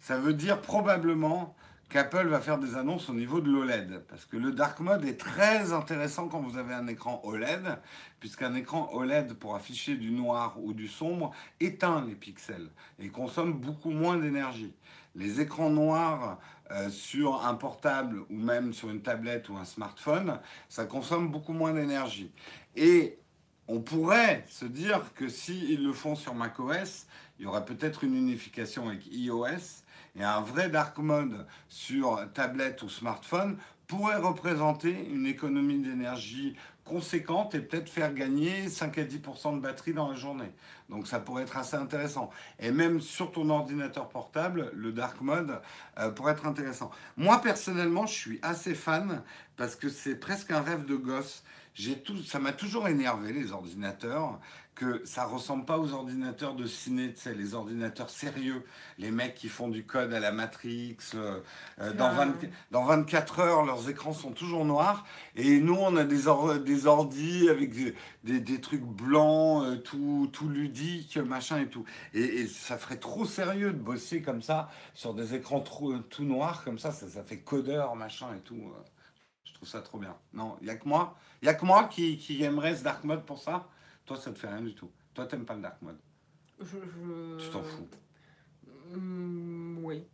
[0.01, 1.57] Ça veut dire probablement
[1.89, 4.05] qu'Apple va faire des annonces au niveau de l'OLED.
[4.09, 7.79] Parce que le dark mode est très intéressant quand vous avez un écran OLED,
[8.21, 13.55] puisqu'un écran OLED pour afficher du noir ou du sombre éteint les pixels et consomme
[13.55, 14.75] beaucoup moins d'énergie.
[15.15, 16.39] Les écrans noirs
[16.71, 21.53] euh, sur un portable ou même sur une tablette ou un smartphone, ça consomme beaucoup
[21.53, 22.33] moins d'énergie.
[22.75, 23.19] Et
[23.69, 27.07] on pourrait se dire que s'ils le font sur macOS,
[27.39, 29.83] il y aurait peut-être une unification avec iOS
[30.17, 37.55] et un vrai dark mode sur tablette ou smartphone pourrait représenter une économie d'énergie conséquente
[37.55, 40.53] et peut-être faire gagner 5 à 10% de batterie dans la journée.
[40.91, 42.31] Donc ça pourrait être assez intéressant.
[42.59, 45.61] Et même sur ton ordinateur portable, le dark mode
[45.99, 46.91] euh, pourrait être intéressant.
[47.17, 49.23] Moi personnellement, je suis assez fan
[49.57, 51.43] parce que c'est presque un rêve de gosse.
[52.27, 54.39] Ça m'a toujours énervé les ordinateurs,
[54.75, 58.65] que ça ressemble pas aux ordinateurs de ciné, tu sais, les ordinateurs sérieux,
[58.99, 60.97] les mecs qui font du code à la Matrix.
[61.15, 61.41] euh,
[61.81, 62.25] euh, dans, Ah.
[62.27, 62.35] 20
[62.73, 65.05] dans 24 heures, leurs écrans sont toujours noirs.
[65.37, 69.77] Et nous, on a des, or- des ordis avec des, des- des trucs blancs, euh,
[69.77, 71.85] tout, tout ludiques, machin et tout.
[72.13, 76.25] Et, et ça ferait trop sérieux de bosser comme ça sur des écrans trop, tout
[76.25, 78.61] noirs comme ça, ça, ça fait codeur, machin et tout.
[79.45, 80.17] Je trouve ça trop bien.
[80.33, 82.83] Non, il y a que moi, il y a que moi qui, qui aimerais ce
[82.83, 83.69] dark mode pour ça.
[84.07, 84.91] Toi, ça te fait rien du tout.
[85.15, 85.99] Toi, t'aimes pas le dark mode.
[86.61, 87.39] Je, je...
[87.39, 87.89] Tu t'en fous.
[88.95, 90.05] Mm, oui.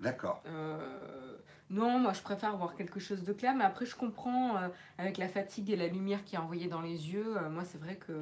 [0.00, 0.42] D'accord.
[0.46, 1.36] Euh,
[1.68, 5.18] non, moi je préfère voir quelque chose de clair, mais après je comprends euh, avec
[5.18, 7.36] la fatigue et la lumière qui est envoyée dans les yeux.
[7.36, 8.12] euh, moi c'est vrai que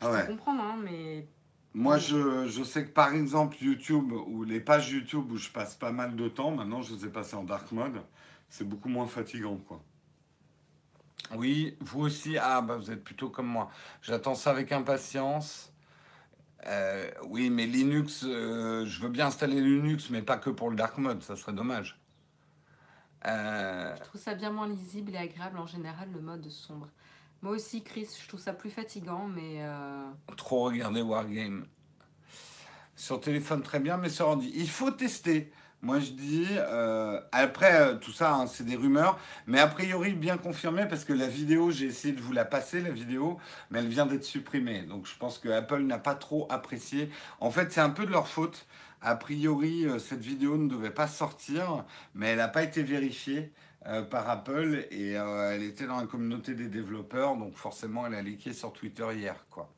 [0.00, 0.20] je Ah ouais.
[0.22, 1.28] peux comprendre, hein, mais
[1.74, 5.74] Moi, je, je sais que par exemple, YouTube ou les pages YouTube où je passe
[5.76, 8.02] pas mal de temps, maintenant je les ai passées en dark mode,
[8.48, 9.82] c'est beaucoup moins fatigant, quoi.
[11.34, 12.36] Oui, vous aussi.
[12.38, 13.70] Ah, bah vous êtes plutôt comme moi.
[14.02, 15.72] J'attends ça avec impatience.
[16.66, 20.76] Euh, oui, mais Linux, euh, je veux bien installer Linux, mais pas que pour le
[20.76, 21.98] dark mode, ça serait dommage.
[23.26, 26.88] Euh, Je trouve ça bien moins lisible et agréable en général, le mode sombre.
[27.42, 29.62] Moi aussi, Chris, je trouve ça plus fatigant, mais...
[29.64, 31.66] euh, trop regarder Wargame.
[32.96, 34.52] Sur téléphone, très bien, mais sur ordi.
[34.54, 35.50] Il faut tester.
[35.82, 36.46] Moi, je dis.
[36.50, 39.18] euh, après, euh, tout ça, hein, c'est des rumeurs.
[39.46, 42.80] Mais a priori, bien confirmé, parce que la vidéo, j'ai essayé de vous la passer,
[42.82, 43.38] la vidéo,
[43.70, 44.82] mais elle vient d'être supprimée.
[44.82, 47.10] Donc, je pense que Apple n'a pas trop apprécié.
[47.40, 48.66] En fait, c'est un peu de leur faute.
[49.00, 53.52] A priori, euh, cette vidéo ne devait pas sortir, mais elle n'a pas été vérifiée
[54.10, 58.52] par Apple et elle était dans la communauté des développeurs, donc forcément, elle a leaké
[58.52, 59.72] sur Twitter hier, quoi.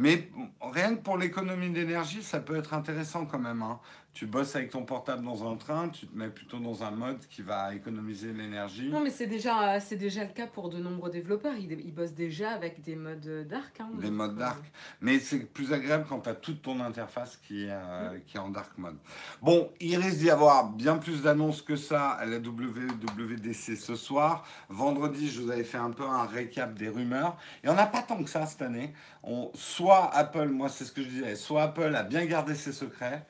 [0.00, 0.30] Mais
[0.62, 3.60] rien que pour l'économie d'énergie, ça peut être intéressant quand même.
[3.62, 3.78] hein.
[4.12, 7.20] Tu bosses avec ton portable dans un train, tu te mets plutôt dans un mode
[7.28, 8.88] qui va économiser l'énergie.
[8.88, 11.54] Non, mais c'est déjà, c'est déjà le cas pour de nombreux développeurs.
[11.56, 13.80] Ils, ils bossent déjà avec des modes dark.
[13.80, 14.64] Hein, Des modes euh, dark.
[15.00, 18.40] Mais c'est plus agréable quand tu as toute ton interface qui est, euh, qui est
[18.40, 18.96] en dark mode.
[19.42, 24.44] Bon, il risque d'y avoir bien plus d'annonces que ça à la WWDC ce soir.
[24.68, 27.36] Vendredi, je vous avais fait un peu un récap des rumeurs.
[27.62, 28.92] Il n'y en a pas tant que ça cette année.
[29.22, 32.72] On, soit Apple, moi c'est ce que je disais, soit Apple a bien gardé ses
[32.72, 33.26] secrets,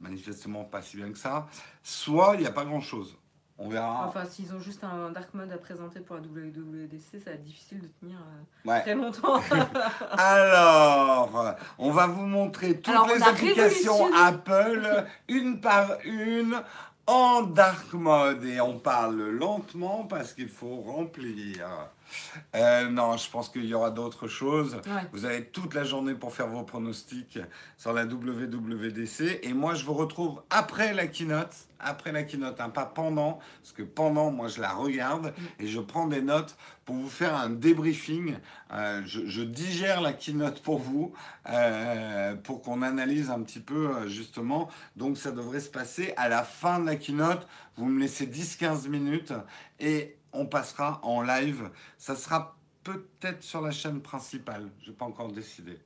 [0.00, 1.46] manifestement pas si bien que ça,
[1.82, 3.16] soit il n'y a pas grand-chose.
[3.62, 4.06] On verra.
[4.08, 7.42] Enfin, s'ils ont juste un dark mode à présenter pour la WWDC, ça va être
[7.42, 8.80] difficile de tenir euh, Ouais.
[8.80, 9.38] très longtemps.
[10.16, 14.10] Alors, on va vous montrer toutes Alors, les applications.
[14.14, 16.62] Apple, une par une,
[17.06, 18.44] en dark mode.
[18.44, 21.68] Et on parle lentement parce qu'il faut remplir.
[22.56, 24.74] Euh, non, je pense qu'il y aura d'autres choses.
[24.86, 25.02] Ouais.
[25.12, 27.38] Vous avez toute la journée pour faire vos pronostics
[27.76, 29.40] sur la WWDC.
[29.42, 31.54] Et moi, je vous retrouve après la keynote.
[31.78, 33.38] Après la keynote, hein, pas pendant.
[33.62, 37.36] Parce que pendant, moi, je la regarde et je prends des notes pour vous faire
[37.36, 38.36] un débriefing.
[38.72, 41.12] Euh, je, je digère la keynote pour vous,
[41.48, 44.68] euh, pour qu'on analyse un petit peu, justement.
[44.96, 47.46] Donc, ça devrait se passer à la fin de la keynote.
[47.76, 49.32] Vous me laissez 10-15 minutes
[49.78, 51.70] et on passera en live.
[51.98, 54.70] Ça sera peut-être sur la chaîne principale.
[54.82, 55.78] Je n'ai pas encore décidé.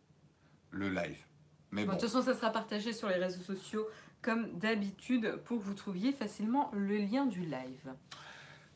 [0.70, 1.18] Le live.
[1.70, 1.96] Mais Bon, bon.
[1.96, 3.87] de toute façon, ça sera partagé sur les réseaux sociaux
[4.22, 7.92] comme d'habitude pour que vous trouviez facilement le lien du live.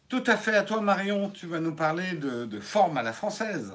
[0.08, 1.30] Tout à fait à toi, Marion.
[1.30, 3.72] Tu vas nous parler de, de forme à la française.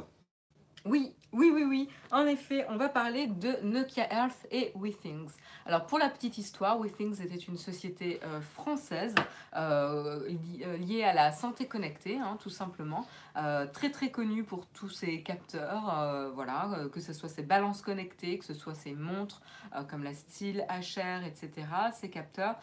[0.85, 1.89] Oui, oui, oui, oui.
[2.11, 5.31] En effet, on va parler de Nokia Health et WeThings.
[5.65, 9.15] Alors, pour la petite histoire, WeThings était une société euh, française
[9.55, 10.29] euh,
[10.63, 13.07] euh, liée à la santé connectée, hein, tout simplement.
[13.73, 18.45] Très, très connue pour tous ses capteurs, voilà, que ce soit ses balances connectées, que
[18.45, 19.41] ce soit ses montres,
[19.89, 21.49] comme la Style, HR, etc.,
[21.93, 22.55] ces capteurs,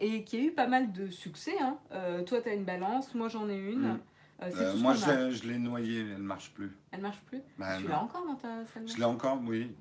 [0.00, 1.54] et qui a eu pas mal de succès.
[1.58, 1.78] hein.
[2.26, 3.94] Toi, tu as une balance, moi, j'en ai une.
[3.94, 4.00] Mm.
[4.42, 5.14] Euh, Euh, moi, je a.
[5.16, 6.76] l'ai- je l'ai noyée, elle ne marche plus.
[6.90, 7.40] Elle marche plus?
[7.58, 9.74] Bah, Tu l'as encore dans ta salle de Je l'ai encore, oui.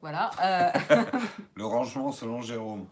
[0.00, 0.30] Voilà.
[0.42, 0.70] euh,
[1.56, 2.86] Le rangement selon Jérôme.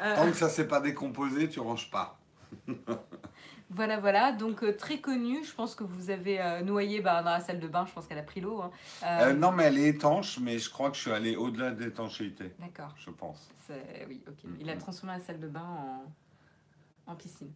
[0.00, 2.18] Tant que ça s'est pas décomposé, tu ranges pas.
[3.70, 4.32] voilà, voilà.
[4.32, 5.42] Donc, très connue.
[5.44, 7.84] Je pense que vous avez noyé bah, dans la salle de bain.
[7.86, 8.62] Je pense qu'elle a pris l'eau.
[8.62, 9.32] hein.
[9.34, 12.54] Non, mais elle est étanche, mais je crois que je suis allé au-delà de l'étanchéité,
[12.58, 12.94] D'accord.
[12.98, 13.48] je pense.
[14.08, 14.44] Oui, ok.
[14.44, 14.78] Mm, Il a mm.
[14.78, 15.60] transformé la salle de bain
[17.06, 17.52] en, en piscine.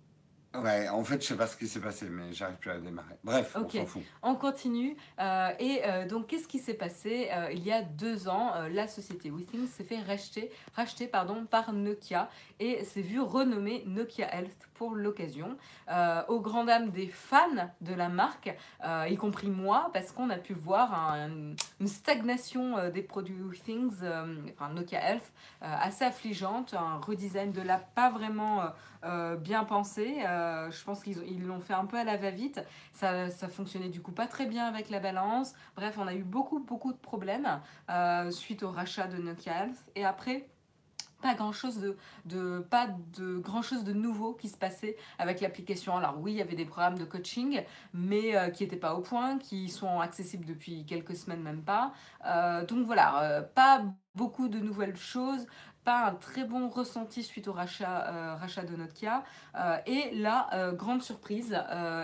[0.54, 3.14] Ouais, en fait, je sais pas ce qui s'est passé, mais j'arrive plus à démarrer.
[3.24, 4.02] Bref, on s'en fout.
[4.22, 4.96] On continue.
[5.18, 8.86] Euh, et euh, donc, qu'est-ce qui s'est passé Euh, Il y a deux ans, la
[8.86, 12.28] société WeThings s'est fait racheter, racheter pardon, par Nokia
[12.60, 15.56] et s'est vu renommer Nokia Health l'occasion.
[15.88, 20.30] Euh, aux grand dames des fans de la marque, euh, y compris moi, parce qu'on
[20.30, 25.18] a pu voir un- une stagnation euh, des produits WeThings, euh, enfin Nokia euh,
[25.60, 28.62] assez affligeante, un redesign de la pas vraiment
[29.40, 30.18] bien pensé.
[30.22, 32.60] Je pense qu'ils ont- ils l'ont fait un peu à la va-vite.
[32.92, 35.54] Ça, ça fonctionnait du coup pas très bien avec la balance.
[35.74, 37.60] Bref, on a eu beaucoup, beaucoup de problèmes
[38.30, 39.78] suite au rachat de Nokia Health.
[39.96, 40.46] Et après,
[41.22, 41.78] pas grand chose
[42.26, 42.66] de,
[43.40, 45.96] grand chose de nouveau qui se passait avec l'application.
[45.96, 47.62] Alors oui, il y avait des programmes de coaching,
[47.94, 51.94] mais euh, qui n'étaient pas au point, qui sont accessibles depuis quelques semaines même pas.
[52.26, 55.46] Euh, donc voilà, euh, pas beaucoup de nouvelles choses.
[55.84, 59.24] Pas un très bon ressenti suite au rachat, euh, de Nokia.
[59.56, 61.52] Euh, et là, euh, grande surprise,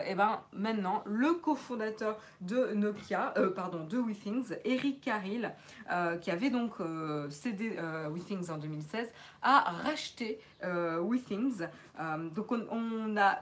[0.06, 5.52] et ben maintenant, le cofondateur de Nokia, pardon, de WeThings, Eric Carrill,
[5.92, 6.74] euh, qui avait donc
[7.30, 7.76] cédé
[8.10, 9.12] WeThings en 2016,
[9.42, 11.66] a racheté WeThings.
[12.34, 13.38] Donc on, on a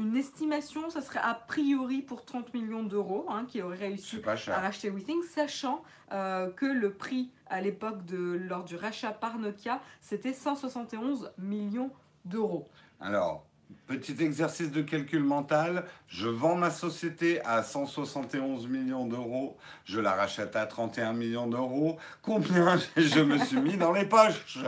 [0.00, 4.60] une estimation, ça serait a priori pour 30 millions d'euros hein, qui aurait réussi à
[4.60, 5.82] racheter WeThings, sachant
[6.12, 11.90] euh, que le prix à l'époque de lors du rachat par Nokia, c'était 171 millions
[12.24, 12.66] d'euros.
[13.00, 13.44] Alors,
[13.86, 15.84] petit exercice de calcul mental.
[16.08, 19.56] Je vends ma société à 171 millions d'euros.
[19.84, 21.98] Je la rachète à 31 millions d'euros.
[22.22, 24.58] Combien je me suis mis dans les poches?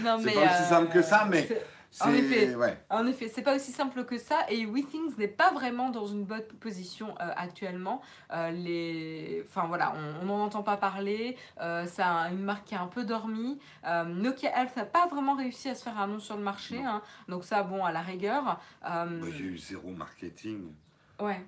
[0.00, 1.48] Non, C'est pas aussi simple que ça, mais
[2.04, 2.54] En effet.
[2.54, 2.78] ouais.
[2.90, 6.24] En effet, c'est pas aussi simple que ça et WeThings n'est pas vraiment dans une
[6.24, 8.02] bonne position euh, actuellement.
[8.32, 9.44] Euh, les...
[9.48, 11.36] Enfin voilà, on n'en entend pas parler.
[11.60, 13.58] euh, c'est un- une marque qui a un peu dormi.
[13.86, 16.82] Euh, Nokia Health n'a pas vraiment réussi à se faire un nom sur le marché.
[16.84, 17.02] Hein.
[17.28, 18.60] donc ça, bon, à la rigueur.
[18.82, 20.72] Bah, Il y a eu zéro marketing.
[21.20, 21.40] Ouais.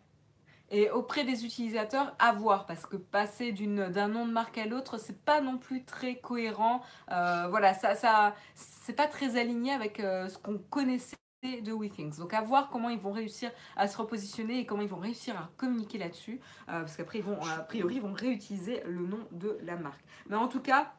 [0.71, 4.99] Et auprès des utilisateurs, à voir, parce que passer d'un nom de marque à l'autre,
[4.99, 6.83] c'est pas non plus très cohérent.
[7.11, 12.19] Euh, voilà, ça, ça, c'est pas très aligné avec euh, ce qu'on connaissait de WeThings.
[12.19, 15.37] Donc à voir comment ils vont réussir à se repositionner et comment ils vont réussir
[15.37, 19.21] à communiquer là-dessus, euh, parce qu'après ils vont, a priori, ils vont réutiliser le nom
[19.31, 20.05] de la marque.
[20.29, 20.93] Mais en tout cas.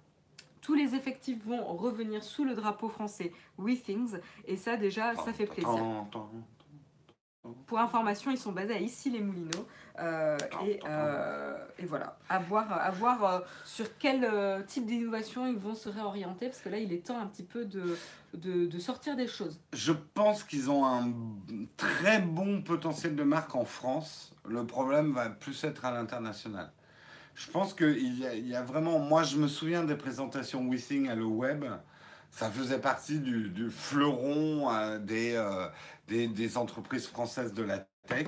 [0.62, 5.46] Tous les effectifs vont revenir sous le drapeau français WeThings et ça déjà ça fait
[5.46, 5.74] plaisir.
[5.74, 6.30] Tant, tant.
[7.68, 9.68] Pour information, ils sont basés à Issy-les-Moulineaux.
[10.00, 14.26] Euh, et, euh, et voilà, à voir, à voir euh, sur quel
[14.66, 17.66] type d'innovation ils vont se réorienter, parce que là, il est temps un petit peu
[17.66, 17.98] de,
[18.34, 19.60] de, de sortir des choses.
[19.74, 21.12] Je pense qu'ils ont un
[21.76, 24.34] très bon potentiel de marque en France.
[24.48, 26.72] Le problème va plus être à l'international.
[27.36, 29.00] Je pense qu'il y, a- il y a vraiment.
[29.00, 31.66] Moi, je me souviens des présentations WeThing à le web.
[32.32, 35.68] Ça faisait partie du, fleuron euh, des, euh,
[36.08, 38.28] des, entreprises françaises de la tech.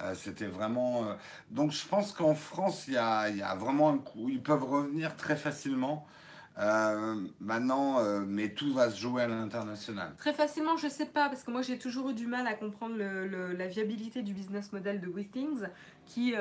[0.00, 1.04] Euh, C'était vraiment.
[1.50, 4.28] Donc, je pense qu'en France, il y a, vraiment un coup.
[4.28, 6.06] Ils peuvent revenir très facilement.
[7.40, 10.14] Maintenant, mais tout va se jouer à l'international.
[10.18, 12.96] Très facilement, je sais pas, parce que moi, j'ai toujours eu du mal à comprendre
[12.96, 15.66] la viabilité du business model de WeThings,
[16.06, 16.34] qui,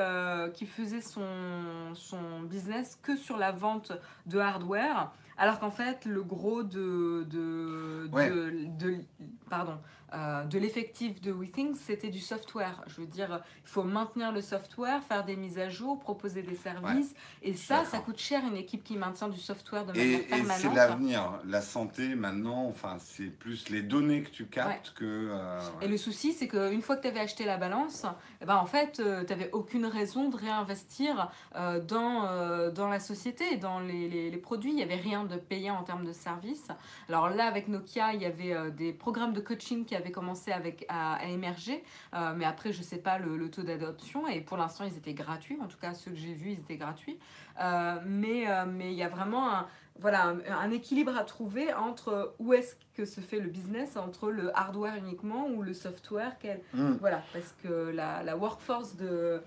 [0.66, 3.94] faisait son business que sur la vente
[4.26, 8.30] de hardware, alors qu'en fait, le gros de, de, Ouais.
[8.30, 9.04] de, de-
[9.50, 9.78] pardon,
[10.14, 12.84] euh, de l'effectif de WeThings, c'était du software.
[12.88, 16.56] Je veux dire, il faut maintenir le software, faire des mises à jour, proposer des
[16.56, 20.16] services, et ça, ça coûte cher une équipe qui maintient du software de manière Et,
[20.16, 20.58] et permanente.
[20.60, 21.40] c'est l'avenir.
[21.46, 25.06] La santé, maintenant, enfin, c'est plus les données que tu captes que.
[25.32, 28.06] euh, Et le souci, c'est qu'une fois que tu avais acheté la balance,
[28.42, 29.02] eh ben, en fait, tu
[29.34, 34.38] n'avais aucune raison de réinvestir euh, dans, euh, dans la société, dans les, les- les
[34.38, 34.72] produits.
[34.72, 36.68] Il n'y avait rien de payant en termes de services.
[37.08, 40.52] Alors là, avec Nokia, il y avait euh, des programmes de coaching qui avaient commencé
[40.52, 41.84] avec, à, à émerger.
[42.16, 44.28] Euh, mais après, je ne sais pas le, le taux d'adoption.
[44.28, 45.60] Et pour l'instant, ils étaient gratuits.
[45.62, 47.20] En tout cas, ceux que j'ai vus, ils étaient gratuits.
[47.62, 49.68] Euh, mais euh, mais il y a vraiment un,
[50.00, 54.32] voilà, un, un équilibre à trouver entre où est-ce que se fait le business, entre
[54.32, 56.38] le hardware uniquement ou le software.
[56.40, 56.94] quel- hmm.
[57.00, 59.44] Voilà, parce que la, la workforce de...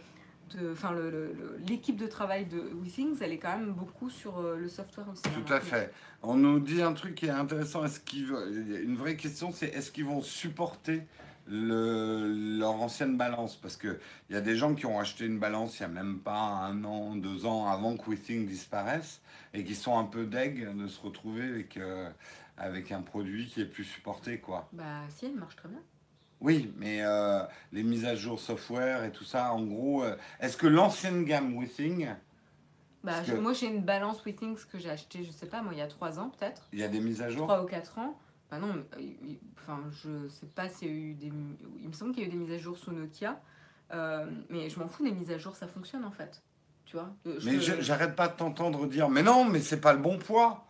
[0.73, 4.39] Enfin, le- le- le- l'équipe de travail de WeThings, elle est quand même beaucoup sur
[4.39, 5.23] euh, le software aussi.
[5.27, 5.93] hein, Tout à fait.
[6.23, 7.85] On nous dit un truc qui est intéressant.
[7.85, 11.03] Est-ce qu'ils il y Une vraie question, c'est est-ce qu'ils vont supporter
[11.47, 13.57] le, leur ancienne balance?
[13.57, 13.99] Parce qu'il
[14.31, 16.85] y a des gens qui ont acheté une balance il n'y a même pas un
[16.85, 19.21] an, deux ans avant que WeThing disparaisse
[19.53, 22.09] et qui sont un peu deg de se retrouver avec, euh,
[22.57, 24.69] avec un produit qui est plus supporté, quoi.
[24.73, 25.81] Bah si, elle marche très bien.
[26.45, 30.59] Oui, mais euh, les mises à jour software et tout ça, en gros, euh, est-ce
[30.59, 32.07] que l'ancienne gamme WeThing,
[33.03, 35.63] Bah, Parce je- que- moi, j'ai une balance WeThings que j'ai achetée, je sais pas,
[35.63, 36.69] moi, il y a 3 ans peut-être.
[36.73, 38.19] il y a des mises à jour 3 ou 4 ans.
[38.51, 41.33] Bah non, mais, euh, enfin, je sais pas s'il y a eu des...
[41.81, 43.41] Il me semble qu'il y a eu des mises à jour sous Nokia.
[43.93, 46.43] Euh, mais je m'en fous des mises à jour, ça fonctionne en fait.
[46.85, 49.95] Tu vois Mais je- je- j'arrête pas de t'entendre dire, mais non, mais c'est pas
[49.95, 50.67] le bon poids.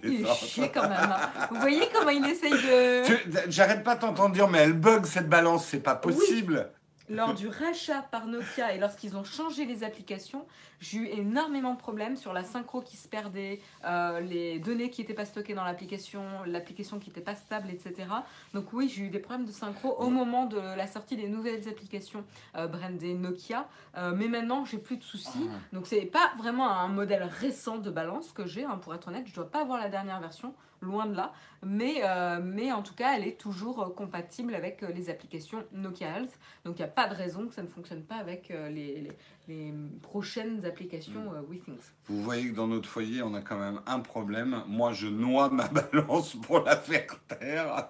[0.04, 0.92] Il est chier quand même.
[0.92, 1.46] hein.
[1.50, 3.02] Vous voyez comment il essaye de...
[3.48, 6.70] J'arrête pas de t'entendre dire, mais elle bug cette balance, c'est pas possible.
[7.10, 10.46] Lors du rachat par Nokia et lorsqu'ils ont changé les applications,
[10.78, 15.00] j'ai eu énormément de problèmes sur la synchro qui se perdait, euh, les données qui
[15.00, 18.08] n'étaient pas stockées dans l'application, l'application qui n'était pas stable, etc.
[18.54, 21.68] Donc oui, j'ai eu des problèmes de synchro au moment de la sortie des nouvelles
[21.68, 22.24] applications
[22.56, 23.66] euh, brandées Nokia.
[23.96, 25.48] Euh, mais maintenant, j'ai plus de soucis.
[25.50, 25.58] Ah.
[25.72, 29.26] Donc c'est pas vraiment un modèle récent de balance que j'ai, hein, pour être honnête.
[29.26, 31.32] Je dois pas avoir la dernière version, loin de là.
[31.62, 35.62] Mais, euh, mais en tout cas, elle est toujours euh, compatible avec euh, les applications
[35.72, 36.38] Nokia Health.
[36.64, 39.12] Donc il n'y a pas de raison que ça ne fonctionne pas avec les, les-
[39.48, 41.80] les prochaines applications euh, WeThings.
[42.06, 44.62] Vous voyez que dans notre foyer, on a quand même un problème.
[44.68, 47.88] Moi, je noie ma balance pour la faire taire.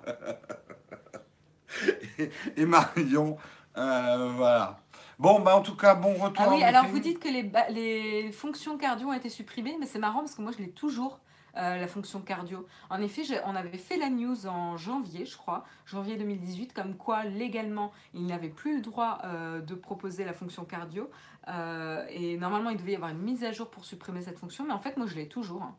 [2.18, 3.36] et, et Marion,
[3.76, 4.80] euh, voilà.
[5.18, 6.44] Bon, bah en tout cas, bon retour.
[6.48, 9.98] Ah oui, alors vous dites que les, les fonctions cardio ont été supprimées, mais c'est
[9.98, 11.20] marrant parce que moi je l'ai toujours
[11.56, 12.66] euh, la fonction cardio.
[12.90, 17.24] En effet, on avait fait la news en janvier, je crois, janvier 2018, comme quoi
[17.24, 21.10] légalement, il n'avait plus le droit euh, de proposer la fonction cardio.
[21.48, 24.64] Euh, et normalement, il devait y avoir une mise à jour pour supprimer cette fonction,
[24.66, 25.76] mais en fait, moi, je l'ai toujours hein,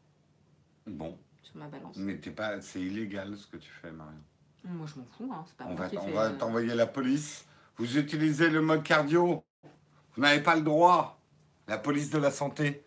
[0.87, 1.95] Bon, sur ma balance.
[1.97, 4.19] mais t'es pas, c'est illégal ce que tu fais, Marion.
[4.63, 7.45] Moi, je m'en fous, hein, pas On va, on va t'envoyer la police.
[7.77, 9.43] Vous utilisez le mode cardio.
[10.13, 11.19] Vous n'avez pas le droit.
[11.67, 12.83] La police de la santé.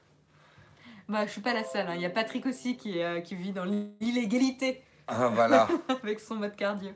[1.09, 1.87] Bah, je suis pas la seule.
[1.88, 1.95] hein.
[1.97, 5.69] Il y a Patrick aussi qui, euh, qui vit dans l'illégalité Ah, voilà.
[6.03, 6.90] avec son mode cardio.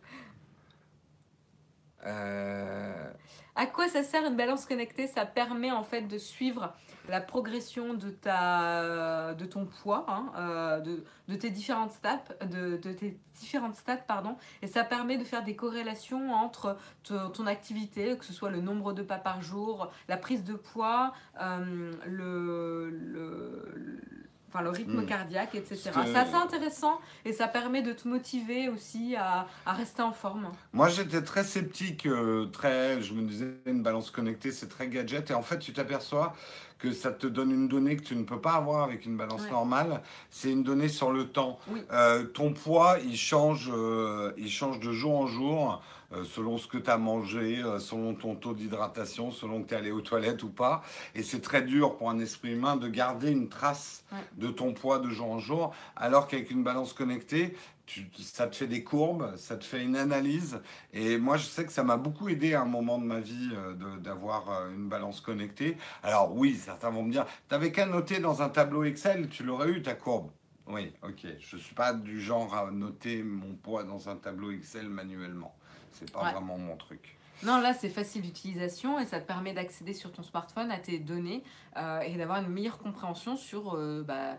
[2.07, 3.13] Euh,
[3.55, 5.07] À quoi ça sert une balance connectée?
[5.09, 6.75] Ça permet en fait de suivre
[7.09, 12.77] la progression de, ta, de ton poids, hein, euh, de, de tes différentes stats, de,
[12.77, 18.25] de tes différentes pardon, et ça permet de faire des corrélations entre ton activité, que
[18.25, 24.28] ce soit le nombre de pas par jour, la prise de poids, euh, le, le-
[24.59, 25.07] enfin, le rythme Hmm.
[25.07, 25.77] cardiaque, etc.
[25.77, 30.13] C'est- C'est assez intéressant et ça permet de te motiver aussi à, à rester en
[30.13, 30.51] forme.
[30.73, 35.31] Moi, j'étais très sceptique, euh, très, je me disais, une balance connectée, c'est très gadget.
[35.31, 36.35] Et en fait, tu t'aperçois
[36.79, 39.43] que ça te donne une donnée que tu ne peux pas avoir avec une balance
[39.43, 39.51] Ouais.
[39.51, 40.01] normale.
[40.31, 41.59] C'est une donnée sur le temps.
[41.69, 41.83] Oui.
[41.93, 45.83] Euh, ton poids, il change, euh, il change de jour en jour,
[46.25, 49.77] selon ce que tu as mangé, euh, selon ton taux d'hydratation, selon que tu es
[49.77, 50.83] allé aux toilettes ou pas.
[51.15, 54.19] Et c'est très dur pour un esprit humain de garder une trace Ouais.
[54.39, 58.57] de ton poids de jour en jour, alors qu'avec une balance connectée, tu- ça te
[58.57, 60.61] fait des courbes, ça te fait une analyse.
[60.95, 63.51] Et moi, je sais que ça m'a beaucoup aidé à un moment de ma vie
[63.53, 65.77] euh, d'avoir euh, une balance connectée.
[66.03, 69.69] Alors oui, certains vont me dire, t'avais qu'à noter dans un tableau Excel, tu l'aurais
[69.71, 70.31] eu ta courbe.
[70.67, 71.27] Oui, ok.
[71.41, 75.55] Je suis pas du genre à noter mon poids dans un tableau Excel manuellement.
[75.93, 76.33] C'est pas Ouais.
[76.33, 77.17] vraiment mon truc.
[77.45, 80.99] Non, là, c'est facile d'utilisation et ça te permet d'accéder sur ton smartphone à tes
[80.99, 81.45] données
[81.77, 84.37] euh, et d'avoir une meilleure compréhension sur euh, bah,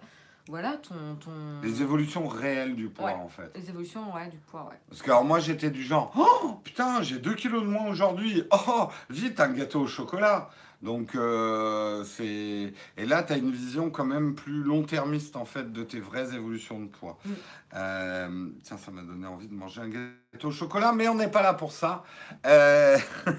[0.49, 1.62] voilà, ton, ton...
[1.63, 3.13] Les évolutions réelles du poids, Ouais.
[3.13, 3.51] en fait.
[3.55, 4.67] les évolutions ouais, du poids.
[4.69, 4.77] Ouais.
[4.89, 8.43] Parce que alors, moi, j'étais du genre, oh putain, j'ai 2 kilos de moins aujourd'hui.
[8.67, 10.49] Oh, vite, un gâteau au chocolat.
[10.81, 12.73] Donc, euh, c'est.
[12.97, 16.33] Et là, tu as une vision quand même plus long-termiste, en fait, de tes vraies
[16.33, 17.17] évolutions de poids.
[17.25, 17.29] Mm.
[17.75, 21.31] Euh, tiens, ça m'a donné envie de manger un gâteau au chocolat, mais on n'est
[21.31, 22.03] pas là pour ça.
[22.45, 22.97] Euh,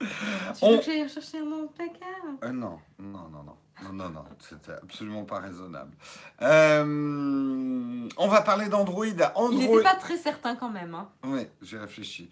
[0.00, 0.06] Tu
[0.62, 2.38] On- veux que j'aille chercher un autre placard?
[2.44, 3.56] Euh, non, non, non, non.
[3.84, 5.92] Non, non, non, c'était absolument pas raisonnable.
[6.42, 9.06] Euh, on va parler d'Android.
[9.06, 9.50] Il Android.
[9.52, 10.94] n'était pas très certain quand même.
[10.94, 11.08] Hein.
[11.24, 12.28] Oui, j'ai réfléchi.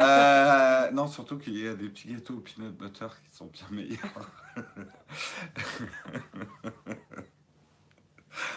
[0.00, 3.66] Euh, non, surtout qu'il y a des petits gâteaux au peanut butter qui sont bien
[3.70, 4.30] meilleurs.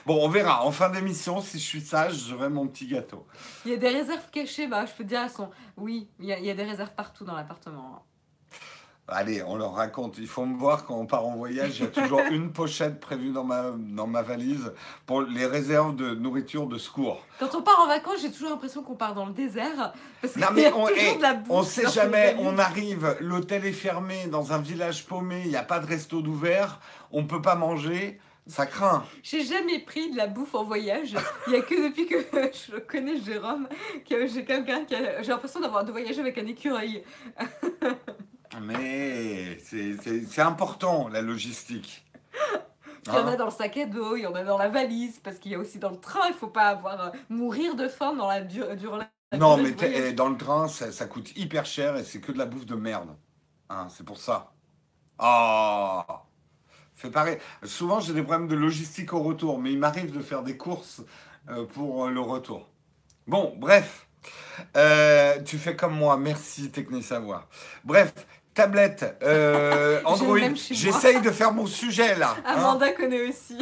[0.05, 0.63] bon, on verra.
[0.65, 3.27] En fin d'émission, si je suis sage, j'aurai mon petit gâteau.
[3.65, 5.49] Il y a des réserves cachées, bah, je peux te dire, elles sont...
[5.77, 8.05] oui, il y, a, il y a des réserves partout dans l'appartement.
[9.07, 10.17] Allez, on leur raconte.
[10.19, 11.79] Il faut me voir quand on part en voyage.
[11.79, 14.71] Il y a toujours une pochette prévue dans ma, dans ma valise
[15.05, 17.25] pour les réserves de nourriture de secours.
[17.39, 19.91] Quand on part en vacances, j'ai toujours l'impression qu'on part dans le désert.
[20.21, 21.47] Parce Non, qu'il mais y a on- toujours eh, de la bouffe.
[21.49, 25.63] On sait jamais, on arrive, l'hôtel est fermé, dans un village paumé, il n'y a
[25.63, 26.79] pas de resto d'ouvert,
[27.11, 29.03] on peut pas manger, ça craint.
[29.23, 31.15] J'ai jamais pris de la bouffe en voyage.
[31.47, 32.15] Il y a que depuis que
[32.71, 33.67] je connais Jérôme
[34.09, 35.21] que j'ai quelqu'un qui a...
[35.21, 37.03] J'ai l'impression d'avoir de voyager avec un écureuil.
[38.59, 39.97] Mais c'est-
[40.41, 42.05] important, la logistique.
[43.11, 44.57] Il y en Hein a dans le sac à dos, il y en a dans
[44.57, 47.11] la valise, parce qu'il y a aussi dans le train, il faut pas avoir euh,
[47.29, 48.97] mourir de faim dans la dur- durant
[49.31, 50.09] la non, durée mais voyage.
[50.09, 52.65] eh, dans le train, ça, ça coûte hyper cher et c'est que de la bouffe
[52.65, 53.15] de merde.
[53.69, 54.53] Hein, c'est pour ça.
[55.19, 56.23] Ah
[56.95, 57.37] Fais pareil.
[57.65, 61.01] Souvent, j'ai des problèmes de logistique au retour, mais il m'arrive de faire des courses
[61.49, 62.69] euh, pour euh, le retour.
[63.27, 64.07] Bon, bref.
[65.45, 67.47] Tu fais comme moi, merci Techni Savoir.
[67.83, 68.13] Bref,
[68.53, 70.37] tablette, euh, Android.
[70.55, 72.35] J'essaye de faire mon sujet là.
[72.45, 72.53] hein.
[72.57, 73.57] Amanda connaît aussi.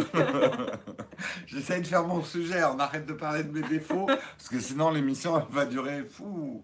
[1.48, 4.92] J'essaye de faire mon sujet, on arrête de parler de mes défauts, parce que sinon
[4.92, 6.64] l'émission va durer fou.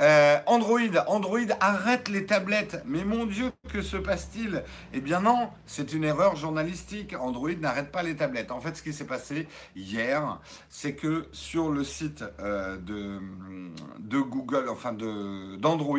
[0.00, 2.82] Euh, Android, Android arrête les tablettes.
[2.86, 4.62] Mais mon Dieu, que se passe-t-il?
[4.92, 7.14] Eh bien non, c'est une erreur journalistique.
[7.18, 8.50] Android n'arrête pas les tablettes.
[8.50, 14.68] En fait, ce qui s'est passé hier, c'est que sur le site euh, de, Google,
[14.68, 15.98] enfin d'Android,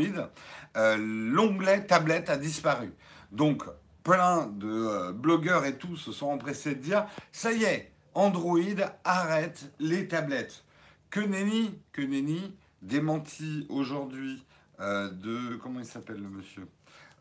[0.77, 2.93] euh, l'onglet tablette a disparu.
[3.31, 3.63] Donc,
[4.03, 8.59] plein de blogueurs et tout se sont empressés de dire ça y est, Android
[9.03, 10.63] arrête les tablettes.
[11.09, 14.45] Que nenni, que nenni, démenti aujourd'hui
[14.79, 15.55] euh, de.
[15.57, 16.67] Comment il s'appelle le monsieur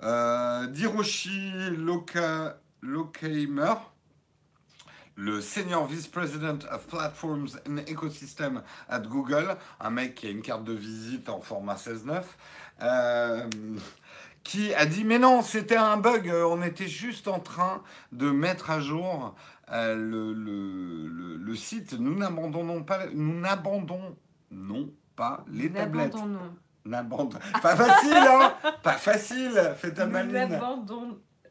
[0.03, 2.59] euh, D'Hiroshi Loka,
[5.19, 10.43] le Senior Vice President of Platforms and Ecosystem at Google, un mec qui a une
[10.43, 12.23] carte de visite en format 16.9.
[12.83, 13.49] euh,
[14.45, 17.83] qui a dit mais non, c'était un bug, euh, on était juste en train
[18.13, 19.35] de mettre à jour
[19.73, 21.95] euh, le site.
[21.95, 24.15] Nous n'abandonnons pas, nous n'abandonnons
[25.19, 26.15] pas les tablettes.
[26.15, 26.55] N'abandonnons.
[26.87, 30.61] N'abandon- Pas facile, hein Pas facile, fais ta Nous maline.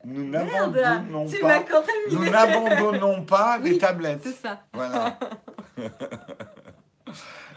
[0.05, 1.63] Nous n'abandonnons pas.
[2.11, 4.21] Nous n'abandonnons pas les tablettes.
[4.23, 4.61] C'est ça.
[4.73, 5.19] Voilà.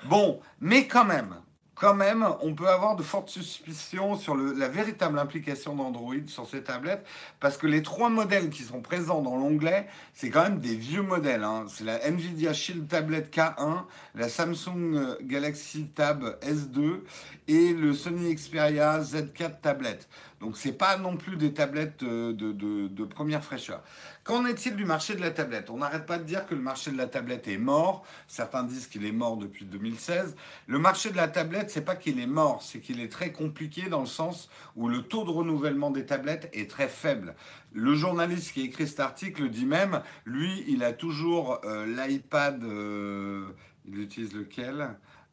[0.09, 1.37] bon, mais quand même,
[1.81, 6.63] quand même, on peut avoir de fortes suspicions sur la véritable implication d'Android sur ces
[6.63, 7.07] tablettes,
[7.41, 11.01] parce que les trois modèles qui sont présents dans l'onglet, c'est quand même des vieux
[11.01, 11.43] modèles.
[11.43, 11.65] hein.
[11.69, 17.01] C'est la Nvidia Shield Tablet K1, la Samsung euh, Galaxy Tab S2
[17.49, 20.01] et le Sony Xperia Z4 Tablet.
[20.43, 23.83] Donc c'est pas non plus des tablettes euh, de première fraîcheur.
[24.31, 25.71] Qu'en est-il du marché de la tablette?
[25.71, 28.05] On n'arrête pas de dire que le marché de la tablette est mort.
[28.29, 30.37] Certains disent qu'il est mort depuis 2016.
[30.69, 33.89] Le marché de la tablette, c'est pas qu'il est mort, c'est qu'il est très compliqué
[33.89, 37.35] dans le sens où le taux de renouvellement des tablettes est très faible.
[37.73, 42.63] Le journaliste qui écrit cet article dit même, lui, il a toujours euh, l'iPad.
[42.63, 43.49] euh,
[43.85, 44.91] il utilise lequel?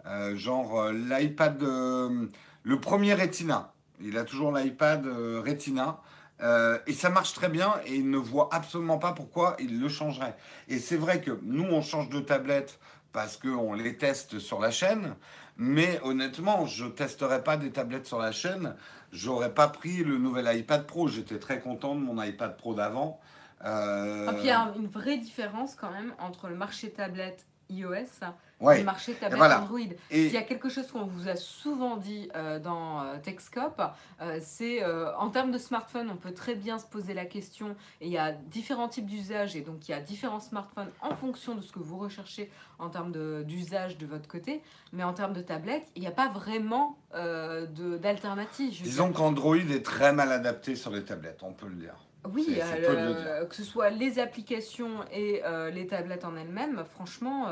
[0.07, 3.73] Euh, Genre l'iPad, le premier Retina.
[4.01, 5.05] Il a toujours l'iPad
[5.45, 6.01] Retina.
[6.41, 9.89] Euh, et ça marche très bien et il ne voit absolument pas pourquoi il le
[9.89, 10.35] changerait.
[10.67, 12.79] Et c'est vrai que nous, on change de tablette
[13.11, 15.15] parce qu'on les teste sur la chaîne.
[15.57, 18.75] Mais honnêtement, je ne testerai pas des tablettes sur la chaîne.
[19.11, 21.07] J'aurais pas pris le nouvel iPad Pro.
[21.07, 23.19] J'étais très content de mon iPad Pro d'avant.
[23.65, 28.21] Euh, il y a une vraie différence quand même entre le marché tablette iOS
[28.59, 28.79] ouais.
[28.79, 29.61] le marché tablette voilà.
[29.61, 29.79] Android.
[30.11, 33.81] Et S'il y a quelque chose qu'on vous a souvent dit euh, dans euh, Techscope,
[34.21, 37.75] euh, c'est euh, en termes de smartphone, on peut très bien se poser la question.
[38.01, 41.15] Et il y a différents types d'usages et donc il y a différents smartphones en
[41.15, 43.11] fonction de ce que vous recherchez en termes
[43.43, 44.61] d'usage de, votre côté.
[44.93, 48.81] Mais en termes de tablette, il n'y a pas vraiment d'alternative.
[48.83, 52.06] Disons qu'Android est très mal adapté sur les tablettes, on peut le dire.
[52.33, 57.47] Oui, euh, que ce soit les applications et euh, les tablettes en elles-mêmes, franchement,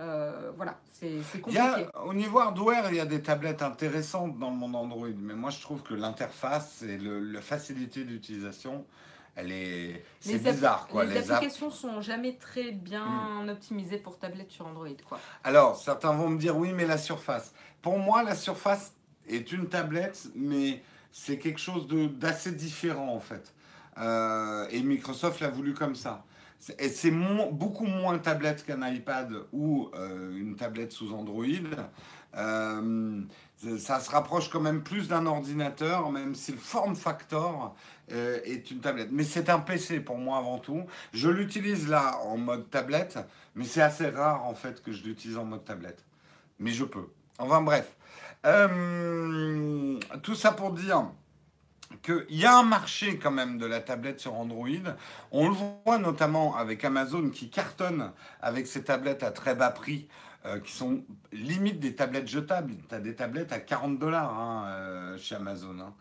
[0.00, 1.60] euh, voilà, c'est c'est Il y compliqué.
[1.94, 5.34] a, au niveau hardware, il y a des tablettes intéressantes dans le monde Android, mais
[5.34, 8.84] moi je trouve que l'interface et le- la facilité d'utilisation,
[9.36, 11.04] elle est, c'est bizarre quoi.
[11.04, 15.18] les, applications sont jamais très bien optimisées pour tablette sur Android, quoi.
[15.44, 17.52] Alors certains vont me dire oui, mais la surface.
[17.82, 18.94] Pour moi, la surface
[19.28, 23.52] est une tablette, mais c'est quelque chose de- d'assez différent en fait.
[24.00, 26.24] Euh, et Microsoft l'a voulu comme ça.
[26.58, 27.10] C'est-
[27.52, 31.44] beaucoup moins tablette qu'un iPad ou euh, une tablette sous Android.
[32.36, 33.22] Euh,
[33.78, 37.74] ça se rapproche quand même plus d'un ordinateur, même si le form factor
[38.08, 39.08] est une tablette.
[39.12, 40.84] Mais c'est un PC pour moi avant tout.
[41.12, 43.18] Je l'utilise là en mode tablette,
[43.54, 46.04] mais c'est assez rare en fait que je l'utilise en mode tablette.
[46.58, 47.08] Mais je peux.
[47.38, 47.96] Enfin bref.
[50.22, 51.04] Tout ça pour dire
[52.02, 54.68] qu'il y a un marché quand même de la tablette sur Android.
[55.32, 60.08] On le voit notamment avec Amazon qui cartonne avec ses tablettes à très bas prix,
[60.46, 62.74] euh, qui sont limite des tablettes jetables.
[62.88, 65.78] Tu as des tablettes à 40 dollars hein, euh, chez Amazon.
[65.80, 65.94] hein.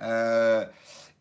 [0.00, 0.66] Euh,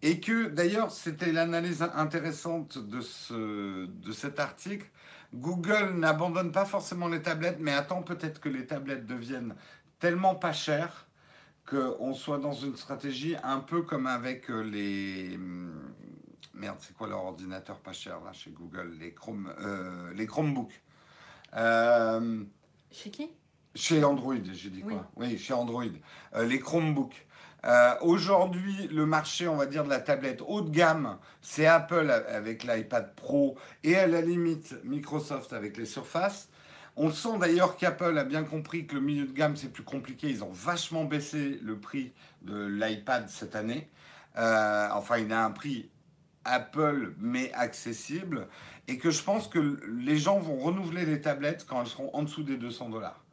[0.02, 4.88] et que d'ailleurs, c'était l'analyse intéressante de, ce, de cet article.
[5.34, 9.56] Google n'abandonne pas forcément les tablettes, mais attend peut-être que les tablettes deviennent
[10.00, 11.03] tellement pas chères
[11.70, 15.36] qu'on soit dans une stratégie un peu comme avec euh, les...
[15.36, 15.94] hum,
[16.54, 20.82] Merde, c'est quoi leur ordinateur pas cher là chez Google Les, Chrome, euh, les Chromebooks.
[21.56, 22.44] Euh,
[22.92, 23.30] Chez qui?
[23.76, 24.94] chez Android, j'ai dit Oui.
[24.94, 25.10] quoi?
[25.16, 25.84] Oui, chez Android.
[26.36, 27.26] Euh, les Chromebooks.
[28.02, 32.64] Aujourd'hui, le marché, on va dire, de la tablette haut de gamme, c'est Apple avec
[32.66, 36.50] l'iPad Pro et à la limite Microsoft avec les Surface.
[36.96, 40.30] On sent d'ailleurs qu'Apple a bien compris que le milieu de gamme, c'est plus compliqué.
[40.30, 42.14] Ils ont vachement baissé le prix
[42.44, 43.90] de l'iPad cette année.
[44.38, 45.90] Euh, enfin, il a un prix
[46.46, 48.48] Apple, mais accessible.
[48.88, 52.24] Et que je pense que les gens vont renouveler les tablettes quand elles seront en
[52.24, 53.24] dessous des 200 dollars.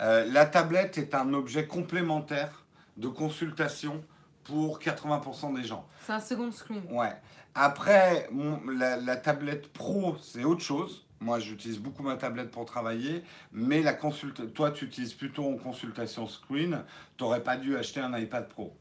[0.00, 2.64] Euh, la tablette est un objet complémentaire
[2.96, 4.02] de consultation
[4.44, 5.86] pour 80% des gens.
[6.06, 6.82] C'est un second screen.
[6.90, 7.12] Ouais.
[7.54, 11.04] Après, mon- la, la tablette pro, c'est autre chose.
[11.20, 15.56] Moi, j'utilise beaucoup ma tablette pour travailler, mais la consulte, toi, tu utilises plutôt en
[15.56, 16.84] consultation screen.
[17.16, 18.76] Tu n'aurais pas dû acheter un iPad Pro.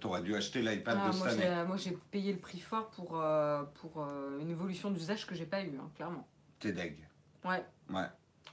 [0.00, 1.42] tu aurais dû acheter l'iPad Ah, de cette moi, année.
[1.42, 5.34] j'ai- moi, j'ai payé le prix fort pour, euh, pour euh, une évolution d'usage que
[5.34, 6.26] j'ai pas eu, hein, clairement.
[6.60, 6.96] T'es deg.
[7.44, 7.64] Ouais.
[7.90, 8.06] Ouais.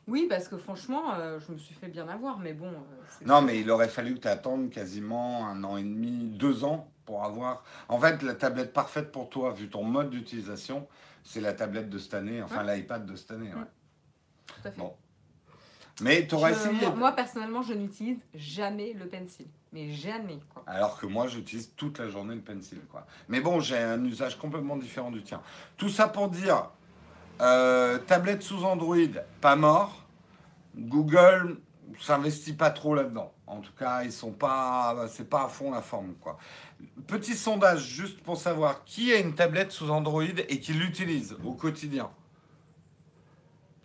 [0.07, 2.67] Oui, parce que franchement, euh, je me suis fait bien avoir, mais bon.
[2.67, 6.63] euh, Non, mais il aurait fallu que tu attendes quasiment un an et demi, deux
[6.63, 7.63] ans pour avoir.
[7.89, 10.87] En fait, la tablette parfaite pour toi, vu ton mode d'utilisation,
[11.29, 13.53] c'est la tablette de cette année, enfin l'iPad de cette année.
[13.53, 13.61] ouais.
[14.47, 14.79] Tout à fait.
[14.79, 14.95] Bon.
[16.01, 16.79] Mais tu aurais essayé.
[16.81, 19.45] moi, moi, personnellement, je n'utilise jamais le pencil.
[19.71, 20.63] Mais jamais, quoi.
[20.65, 22.79] Alors que moi, j'utilise toute la journée le pencil.
[22.89, 23.05] Quoi.
[23.27, 25.39] Mais bon, j'ai un usage complètement différent du tien.
[25.77, 26.71] Tout ça pour dire,
[27.41, 28.95] euh, tablette sous Android,
[29.39, 30.07] pas mort.
[30.75, 31.59] Google
[31.99, 33.33] s'investit pas trop là-dedans.
[33.45, 36.39] En tout cas, ils sont pas, c'est pas à fond la forme, quoi.
[37.07, 41.53] Petit sondage juste pour savoir qui a une tablette sous Android et qui l'utilise au
[41.53, 42.09] quotidien.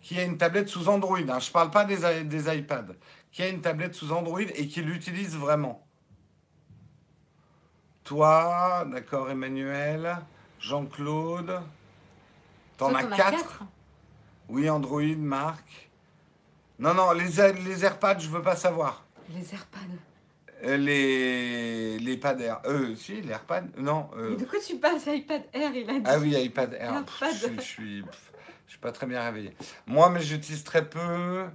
[0.01, 2.93] Qui a une tablette sous Android hein, Je parle pas des, iPads.
[3.31, 5.83] Qui a une tablette sous Android et qui l'utilise vraiment?
[8.03, 10.17] Toi, d'accord, Emmanuel,
[10.59, 11.59] Jean-Claude.
[12.77, 13.63] T'en as quatre?
[14.47, 15.89] Oui, Android, Marc.
[16.77, 19.03] Non, non, les, les AirPads, je veux pas savoir.
[19.29, 19.97] Les AirPods.
[20.63, 22.61] Les, les pads Air.
[22.65, 24.09] Euh, si, les AirPads Non.
[24.17, 26.01] euh, Mais de quoi tu parles iPad Air Il a dit.
[26.05, 27.03] Ah oui, iPad Air.
[27.05, 27.23] Pff.
[27.31, 28.31] Je suis, je suis, pff,
[28.65, 29.53] je suis pas très bien réveillé.
[29.85, 31.45] Moi, mais j'utilise très peu.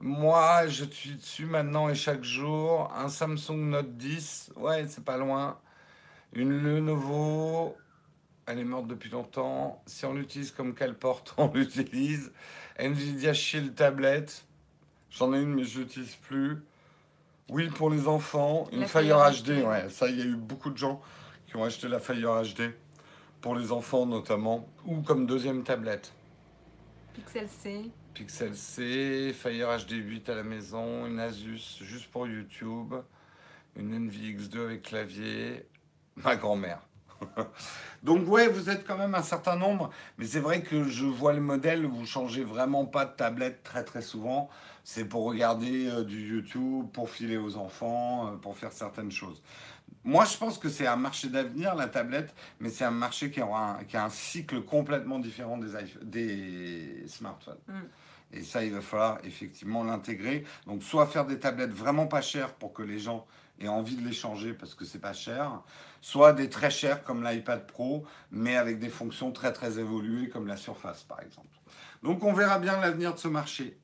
[0.00, 2.92] Moi, je suis dessus maintenant et chaque jour.
[2.96, 4.52] Un Samsung Note 10.
[4.56, 5.58] Ouais, c'est pas loin.
[6.32, 7.76] Une Lenovo.
[8.46, 9.82] Elle est morte depuis longtemps.
[9.86, 12.32] Si on l'utilise comme qu'elle porte, on l'utilise.
[12.78, 14.26] Nvidia Shield Tablet.
[15.10, 16.62] J'en ai une, mais je l'utilise plus.
[17.50, 18.66] Oui, pour les enfants.
[18.72, 19.60] Une La Fire Fire HD.
[19.60, 19.66] HD.
[19.66, 21.00] Ouais, ça, il y a eu beaucoup de gens
[21.46, 22.72] qui ont acheté la Fire HD
[23.40, 26.14] pour les enfants notamment, ou comme deuxième tablette.
[27.12, 27.90] Pixel C.
[28.14, 32.94] Pixel C, Fire HD 8 à la maison, une Asus juste pour YouTube,
[33.76, 35.66] une Envy X2 avec clavier,
[36.16, 36.80] ma grand-mère.
[38.02, 41.32] Donc ouais, vous êtes quand même un certain nombre, mais c'est vrai que je vois
[41.32, 44.50] le modèle, vous changez vraiment pas de tablette très très souvent.
[44.84, 49.42] C'est pour regarder euh, du YouTube, pour filer aux enfants, euh, pour faire certaines choses.
[50.04, 53.40] Moi, je pense que c'est un marché d'avenir, la tablette, mais c'est un marché qui,
[53.40, 55.70] aura un, qui a un cycle complètement différent des,
[56.02, 57.56] des smartphones.
[57.68, 57.72] Mm.
[58.34, 60.44] Et ça, il va falloir effectivement l'intégrer.
[60.66, 63.26] Donc, soit faire des tablettes vraiment pas chères pour que les gens
[63.60, 65.62] aient envie de les changer parce que c'est pas cher,
[66.04, 70.46] soit des très chères comme l'iPad Pro, mais avec des fonctions très très évoluées comme
[70.46, 71.58] la Surface par exemple.
[72.02, 73.80] Donc, on verra bien l'avenir de ce marché.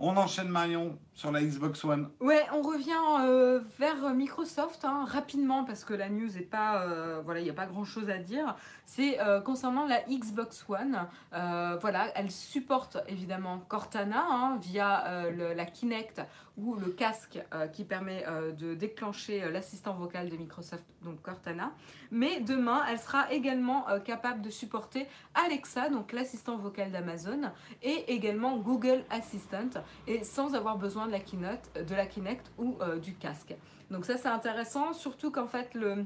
[0.00, 2.10] On enchaîne Marion sur la Xbox One.
[2.20, 2.92] Ouais, on revient
[3.22, 7.50] euh, vers Microsoft hein, rapidement parce que la news est pas, euh, voilà, il n'y
[7.50, 8.54] a pas grand chose à dire.
[8.84, 11.08] C'est euh, concernant la Xbox One.
[11.32, 16.20] Voilà, elle supporte évidemment Cortana hein, via la Kinect
[16.56, 17.38] ou le casque
[17.72, 18.24] qui permet
[18.58, 21.72] de déclencher l'assistant vocal de Microsoft, donc Cortana.
[22.10, 27.52] Mais demain, elle sera également capable de supporter Alexa, donc l'assistant vocal d'Amazon,
[27.82, 32.76] et également Google Assistant et sans avoir besoin de la Keynote, de la Kinect ou
[32.80, 33.54] euh, du casque.
[33.90, 36.04] Donc ça c'est intéressant, surtout qu'en fait le-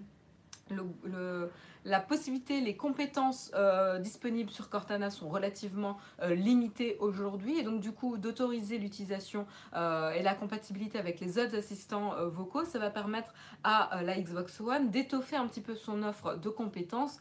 [1.84, 7.80] la possibilité, les compétences euh, disponibles sur Cortana sont relativement euh, limitées aujourd'hui et donc
[7.80, 12.90] du coup d'autoriser l'utilisation euh, et la compatibilité avec les autres assistants vocaux, ça va
[12.90, 13.32] permettre
[13.64, 17.18] à la Xbox One d'étoffer un petit peu son offre de compétences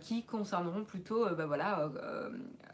[0.00, 1.90] qui concerneront plutôt bah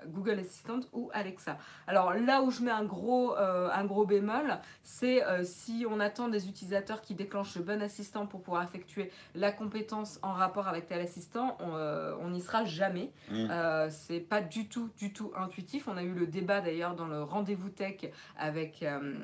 [0.06, 1.58] Google Assistant ou Alexa.
[1.86, 6.48] Alors là où je mets un gros, un gros bémol, c'est si on attend des
[6.48, 11.00] utilisateurs qui déclenchent le bon assistant pour pouvoir effectuer la compétence en rapport avec tel
[11.08, 13.10] assistant, on euh, n'y sera jamais.
[13.30, 13.48] Mm.
[13.50, 15.88] Euh, c'est pas du tout, du tout intuitif.
[15.88, 18.06] On a eu le débat d'ailleurs dans le rendez-vous tech
[18.38, 19.14] avec, euh,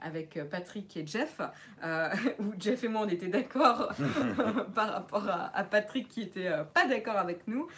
[0.00, 1.40] avec Patrick et Jeff,
[1.84, 3.92] euh, où Jeff et moi on était d'accord
[4.74, 7.68] par rapport à, à Patrick qui était pas d'accord avec nous.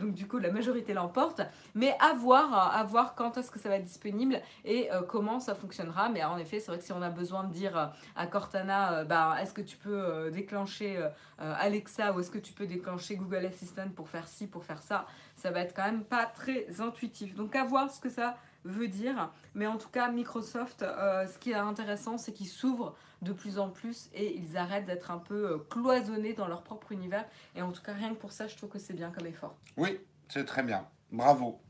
[0.00, 1.42] Donc du coup la majorité l'emporte.
[1.74, 5.54] Mais à voir, à voir quand est-ce que ça va être disponible et comment ça
[5.54, 6.08] fonctionnera.
[6.08, 9.36] Mais en effet, c'est vrai que si on a besoin de dire à Cortana, bah,
[9.40, 10.98] est-ce que tu peux déclencher
[11.40, 14.82] euh, Alexa ou est-ce que tu peux déclencher Google Assistant pour faire ci, pour faire
[14.82, 17.34] ça, ça va être quand même pas très intuitif.
[17.34, 19.32] Donc à voir ce que ça veut dire.
[19.54, 23.58] Mais en tout cas, Microsoft, euh, ce qui est intéressant, c'est qu'ils s'ouvrent de plus
[23.58, 27.26] en plus et ils arrêtent d'être un peu euh, cloisonnés dans leur propre univers.
[27.54, 29.56] Et en tout cas, rien que pour ça, je trouve que c'est bien comme effort.
[29.76, 30.86] Oui, c'est très bien.
[31.10, 31.60] Bravo.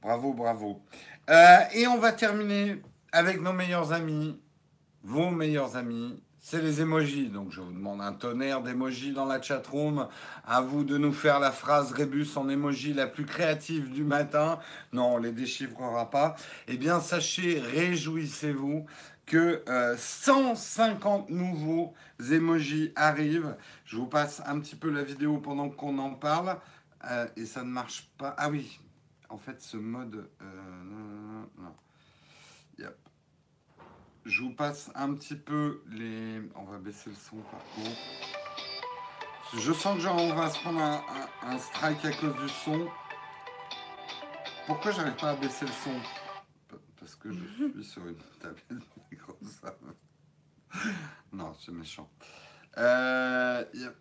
[0.00, 0.82] Bravo, bravo.
[1.74, 2.80] Et on va terminer
[3.12, 4.40] avec nos meilleurs amis,
[5.02, 6.22] vos meilleurs amis.
[6.50, 7.28] C'est les emojis.
[7.28, 10.08] Donc je vous demande un tonnerre d'emojis dans la chatroom.
[10.44, 14.58] À vous de nous faire la phrase Rébus en emoji la plus créative du matin.
[14.92, 16.34] Non, on les déchiffrera pas.
[16.66, 18.84] Eh bien, sachez, réjouissez-vous
[19.26, 21.94] que euh, 150 nouveaux
[22.32, 23.54] emojis arrivent.
[23.84, 26.58] Je vous passe un petit peu la vidéo pendant qu'on en parle.
[27.08, 28.34] Euh, et ça ne marche pas.
[28.36, 28.80] Ah oui,
[29.28, 30.28] en fait, ce mode.
[30.42, 31.44] euh.
[34.30, 36.40] Je vous passe un petit peu les.
[36.54, 38.00] On va baisser le son par contre.
[39.58, 41.02] Je sens que genre, on va se prendre un,
[41.42, 42.88] un- un strike à cause du son.
[44.66, 45.90] Pourquoi j'arrive pas à baisser le son?
[47.00, 47.38] Parce que je
[47.72, 49.78] suis sur une tablette Microsoft
[51.32, 52.08] Non, c'est méchant.
[52.78, 53.96] Euh, yep.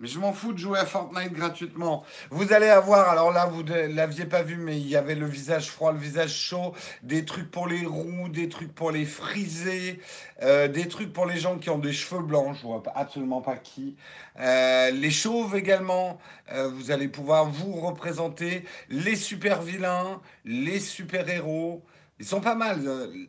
[0.00, 2.04] Mais je m'en fous de jouer à Fortnite gratuitement.
[2.30, 5.26] Vous allez avoir, alors là, vous ne l'aviez pas vu, mais il y avait le
[5.26, 6.72] visage froid, le visage chaud,
[7.02, 10.00] des trucs pour les roues, des trucs pour les friser,
[10.42, 13.56] euh, des trucs pour les gens qui ont des cheveux blancs, je vois absolument pas
[13.56, 13.96] qui.
[14.38, 16.18] Euh, les chauves également,
[16.52, 21.82] euh, vous allez pouvoir vous représenter les super vilains, les super héros.
[22.20, 22.80] Ils sont pas mal.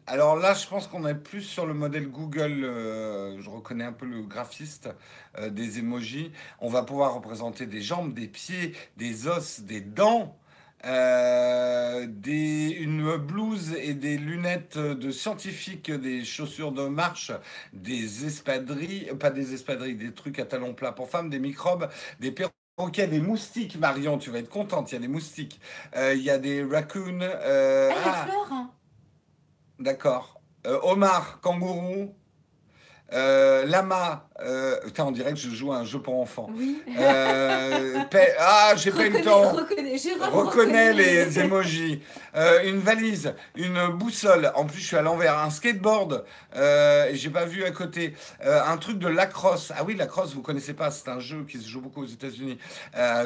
[0.08, 2.62] Alors là, je pense qu'on est plus sur le modèle Google.
[3.40, 4.90] je reconnais un peu le graphiste
[5.40, 6.32] des emojis.
[6.60, 10.36] On va pouvoir représenter des jambes, des pieds, des os, des dents.
[10.84, 17.32] des, une blouse et des lunettes de scientifiques, des chaussures de marche,
[17.74, 22.32] des espadrilles, pas des espadrilles, des trucs à talons plats pour femmes, des microbes, des
[22.32, 25.60] perroquets, des moustiques, Marion, tu vas être contente, il y a des moustiques.
[25.96, 27.20] Il y a des raccoons.
[27.22, 28.79] Euh, ah, ah.
[29.80, 30.42] D'accord.
[30.68, 32.14] Euh, Omar, kangourou.
[33.14, 36.50] Euh, lama, euh, on dirait que je joue à un jeu pour enfants.
[36.54, 36.82] Oui.
[36.98, 38.00] Euh,
[38.40, 39.52] ah, j'ai pas eu le temps.
[39.52, 39.98] Reconnais,
[40.32, 42.02] reconnais les emojis.
[42.36, 44.52] Euh, une valise, une boussole.
[44.56, 45.38] En plus, je suis à l'envers.
[45.38, 46.26] Un skateboard.
[46.56, 48.14] Euh, j'ai pas vu à côté.
[48.42, 49.72] Un truc de lacrosse.
[49.76, 50.92] Ah oui, lacrosse, vous connaissez pas.
[50.92, 52.58] C'est un jeu qui se joue beaucoup aux États-Unis,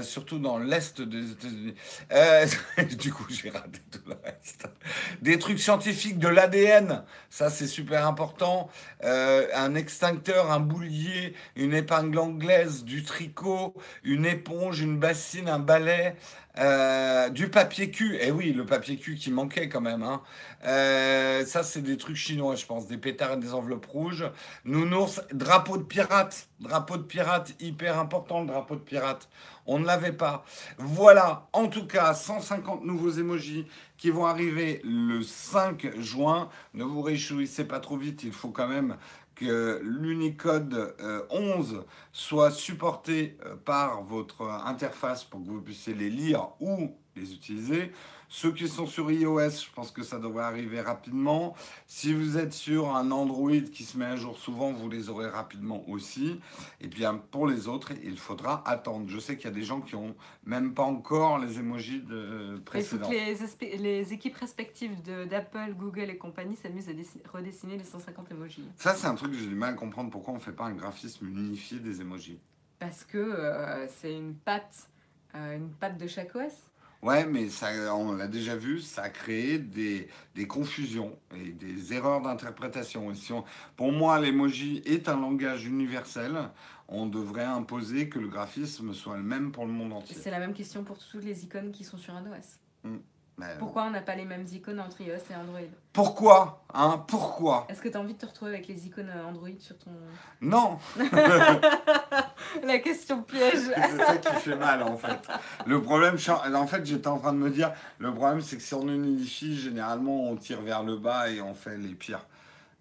[0.01, 1.75] surtout dans l'est des États-Unis.
[2.97, 4.65] du coup, j'ai raté tout le reste.
[5.21, 7.03] Des trucs scientifiques, de l'ADN.
[7.29, 8.69] Ça, c'est super important.
[9.01, 11.02] un extincteur, un boulier
[11.55, 13.73] une épingle anglaise, du tricot,
[14.03, 16.15] une éponge, une bassine, un balai,
[16.59, 18.17] euh, du papier cul.
[18.21, 20.03] Eh oui, le papier cul qui manquait quand même.
[20.03, 20.21] Hein.
[20.65, 22.87] Euh, ça, c'est des trucs chinois, je pense.
[22.87, 24.29] Des pétards et des enveloppes rouges.
[24.65, 26.47] Nounours, drapeau de pirate.
[26.59, 29.27] Drapeau de pirate, hyper important le drapeau de pirate.
[29.65, 30.45] On ne l'avait pas.
[30.77, 33.65] Voilà, en tout cas, 150 nouveaux emojis
[33.97, 36.49] qui vont arriver le 5 juin.
[36.73, 38.97] Ne vous réjouissez pas trop vite, il faut quand même
[39.81, 40.95] l'Unicode
[41.29, 41.81] 11 euh,
[42.11, 47.91] soit supporté euh, par votre interface pour que vous puissiez les lire ou les utiliser.
[48.35, 51.55] Ceux qui sont sur iOS, je pense que ça devrait arriver rapidement.
[51.85, 55.29] Si vous êtes sur un Android qui se met à jour souvent, vous les aurez
[55.29, 56.39] rapidement aussi.
[56.81, 59.07] Et bien pour les autres, il faudra attendre.
[59.07, 60.15] Je sais qu'il y a des gens qui ont
[60.45, 63.07] même pas encore les emojis de précédents.
[63.11, 67.83] Il faut que les, les équipes respectives d'Apple, Google et compagnie s'amusent à redessiner les
[67.83, 68.67] 150 emojis.
[68.77, 70.09] Ça, c'est un truc que j'ai du mal à comprendre.
[70.09, 72.39] Pourquoi on ne fait pas un graphisme unifié des emojis
[72.79, 74.89] Parce que euh, c'est une patte,
[75.35, 76.72] euh, une patte de chaque OS.
[77.03, 81.93] Ouais, mais ça, on l'a déjà vu, ça a créé des, des confusions et des
[81.93, 83.13] erreurs d'interprétation.
[83.13, 83.33] Si
[83.75, 86.49] pour moi, l'emoji est un langage universel,
[86.87, 90.15] on devrait imposer que le graphisme soit le même pour le monde entier.
[90.17, 92.59] C'est la même question pour toutes les icônes qui sont sur un OS.
[93.59, 95.59] Pourquoi on n'a pas les mêmes icônes entre iOS et Android
[95.91, 97.65] Pourquoi Hein Pourquoi?
[97.67, 99.91] Est-ce que tu as envie de te retrouver avec les icônes Android sur ton...
[100.41, 100.77] Non
[102.63, 105.27] La question piège C'est ça qui fait mal en fait.
[105.65, 106.17] Le problème,
[106.55, 109.57] en fait j'étais en train de me dire, le problème c'est que si on unifie,
[109.57, 112.25] généralement on tire vers le bas et on fait les pires.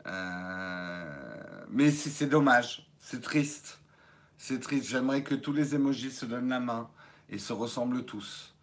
[0.07, 1.05] Euh,
[1.70, 3.78] mais c'est dommage, c'est triste.
[4.36, 6.90] C'est triste, j'aimerais que tous les emojis se donnent la main
[7.30, 8.55] et se ressemblent tous.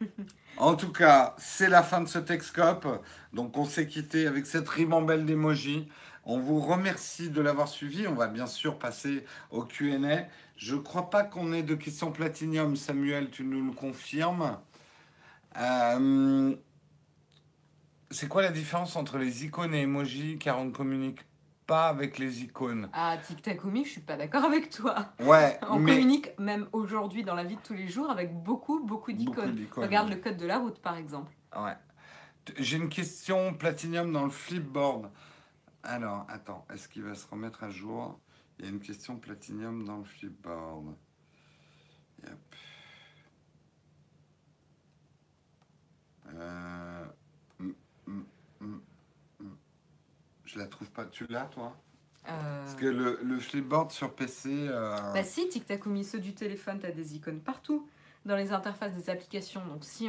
[0.60, 2.86] En tout cas, c'est la fin de ce Texcope.
[3.32, 5.88] Donc, on s'est quitté avec cette ribambelle d'emojis.
[6.26, 8.06] On vous remercie de l'avoir suivi.
[8.06, 10.26] On va bien sûr passer au QA.
[10.56, 12.76] Je ne crois pas qu'on ait de questions platinium.
[12.76, 14.58] Samuel, tu nous le confirmes.
[15.56, 16.54] Euh,
[18.10, 21.20] c'est quoi la différence entre les icônes et emojis car on ne communique
[21.78, 22.88] avec les icônes.
[22.92, 25.12] Ah, TikTokumi, je suis pas d'accord avec toi.
[25.20, 25.58] Ouais.
[25.68, 29.66] On communique même aujourd'hui dans la vie de tous les jours avec beaucoup, beaucoup d'icônes.
[29.76, 31.32] Regarde le code de la route, par exemple.
[31.56, 31.76] Ouais.
[32.58, 35.10] J'ai une question Platinum dans le Flipboard.
[35.82, 38.18] Alors, attends, est-ce qu'il va se remettre à jour?
[38.58, 40.94] Il y a une question Platinum dans le Flipboard.
[42.24, 42.38] Yep.
[46.34, 47.04] Euh...
[50.52, 51.04] Je la trouve pas.
[51.04, 51.76] Tu l'as, toi?
[52.28, 52.64] Euh.
[52.64, 54.48] Parce que le, le, flipboard sur PC.
[54.50, 54.96] Euh...
[55.12, 57.88] Bah si, TikTok ceux du téléphone, tu as des icônes partout
[58.26, 59.64] dans les interfaces des applications.
[59.66, 60.08] Donc si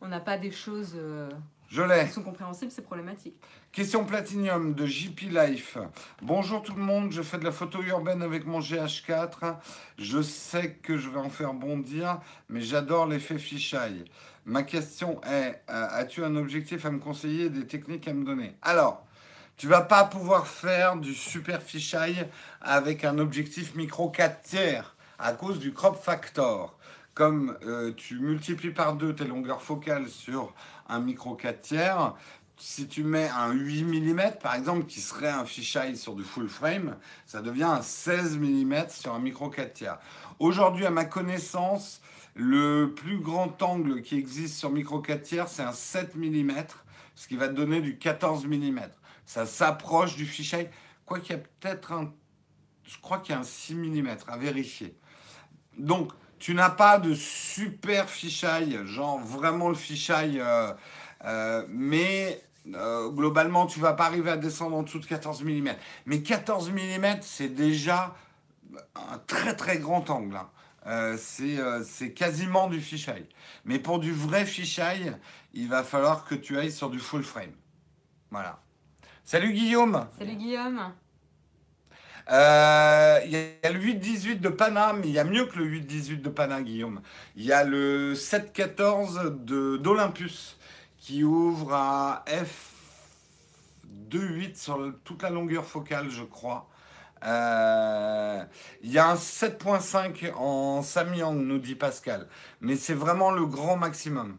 [0.00, 1.28] on n'a pas des choses euh,
[1.68, 3.34] Je qui sont compréhensibles, c'est problématique.
[3.72, 5.76] Question Platinum de JP Life.
[6.22, 9.56] Bonjour tout le monde, je fais de la photo urbaine avec mon GH4.
[9.98, 14.04] Je sais que je vais en faire bondir, mais j'adore l'effet fisheye.
[14.46, 18.56] Ma question est, as-tu un objectif à me conseiller des techniques à me donner?
[18.62, 19.06] Alors,
[19.58, 22.24] tu vas pas pouvoir faire du super fisheye
[22.60, 26.78] avec un objectif micro 4 tiers à cause du crop factor.
[27.14, 30.54] comme euh, tu multiplies par deux tes longueurs focales sur
[30.88, 32.14] un micro 4 tiers,
[32.56, 36.48] si tu mets un 8 mm, par exemple, qui serait un fisheye sur du full
[36.48, 36.96] frame,
[37.26, 39.98] ça devient un 16 mm sur un micro 4 tiers.
[40.38, 42.00] Aujourd'hui, à ma connaissance,
[42.36, 46.52] le plus grand angle qui existe sur micro 4 tiers, c'est un 7 mm,
[47.16, 48.80] ce qui va te donner du 14 mm.
[49.28, 50.70] Ça s'approche du fisheye,
[51.04, 52.14] quoi qu'il y a peut-être un...
[52.84, 54.96] Je crois qu'il y a un 6 mm à vérifier.
[55.76, 60.72] Donc, tu n'as pas de super fisheye, genre vraiment le fisheye, euh,
[61.26, 62.42] euh, mais
[62.74, 65.74] euh, globalement, tu vas pas arriver à descendre en dessous de 14 mm.
[66.06, 68.16] Mais 14 mm, c'est déjà
[68.94, 70.36] un très très grand angle.
[70.86, 71.16] hein.
[71.18, 73.28] C'est c'est quasiment du fisheye.
[73.66, 75.12] Mais pour du vrai fisheye,
[75.52, 77.52] il va falloir que tu ailles sur du full frame.
[78.30, 78.62] Voilà.
[79.28, 80.80] Salut Guillaume Salut Guillaume.
[82.30, 85.66] Euh, Il y a le 8-18 de Pana, mais il y a mieux que le
[85.66, 87.02] 8-18 de Pana, Guillaume.
[87.36, 90.56] Il y a le 7-14 de- d'Olympus
[90.96, 96.66] qui ouvre à F2-8 sur toute la longueur focale, je crois.
[97.22, 98.42] Euh,
[98.82, 102.28] Il y a un 7.5 en Samyang, nous dit Pascal.
[102.62, 104.38] Mais c'est vraiment le grand maximum.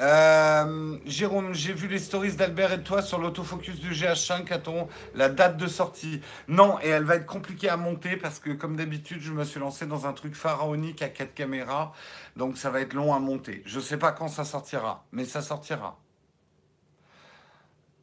[0.00, 4.52] Euh, Jérôme, j'ai vu les stories d'Albert et de toi sur l'autofocus du GH5.
[4.52, 6.20] A-t-on la date de sortie?
[6.48, 9.60] Non, et elle va être compliquée à monter parce que, comme d'habitude, je me suis
[9.60, 11.92] lancé dans un truc pharaonique à 4 caméras.
[12.36, 13.62] Donc, ça va être long à monter.
[13.66, 15.98] Je sais pas quand ça sortira, mais ça sortira.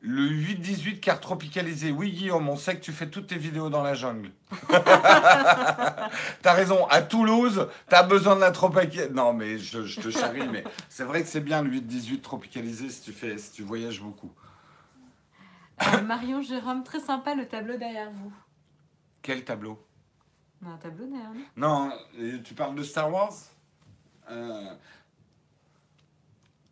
[0.05, 1.89] Le 8-18 car tropicalisé.
[1.91, 4.31] Oui, Guillaume, on sait que tu fais toutes tes vidéos dans la jungle.
[4.69, 9.13] T'as raison, à Toulouse, t'as besoin de la tropicalisation.
[9.13, 12.89] Non, mais je, je te charrie, mais c'est vrai que c'est bien le 8-18 tropicalisé
[12.89, 14.33] si tu, fais, si tu voyages beaucoup.
[15.81, 18.33] Euh, Marion Jérôme, très sympa le tableau derrière vous.
[19.21, 19.81] Quel tableau?
[20.65, 21.45] Un tableau derrière nous.
[21.55, 23.33] Non, euh, tu parles de Star Wars?
[24.29, 24.73] Euh,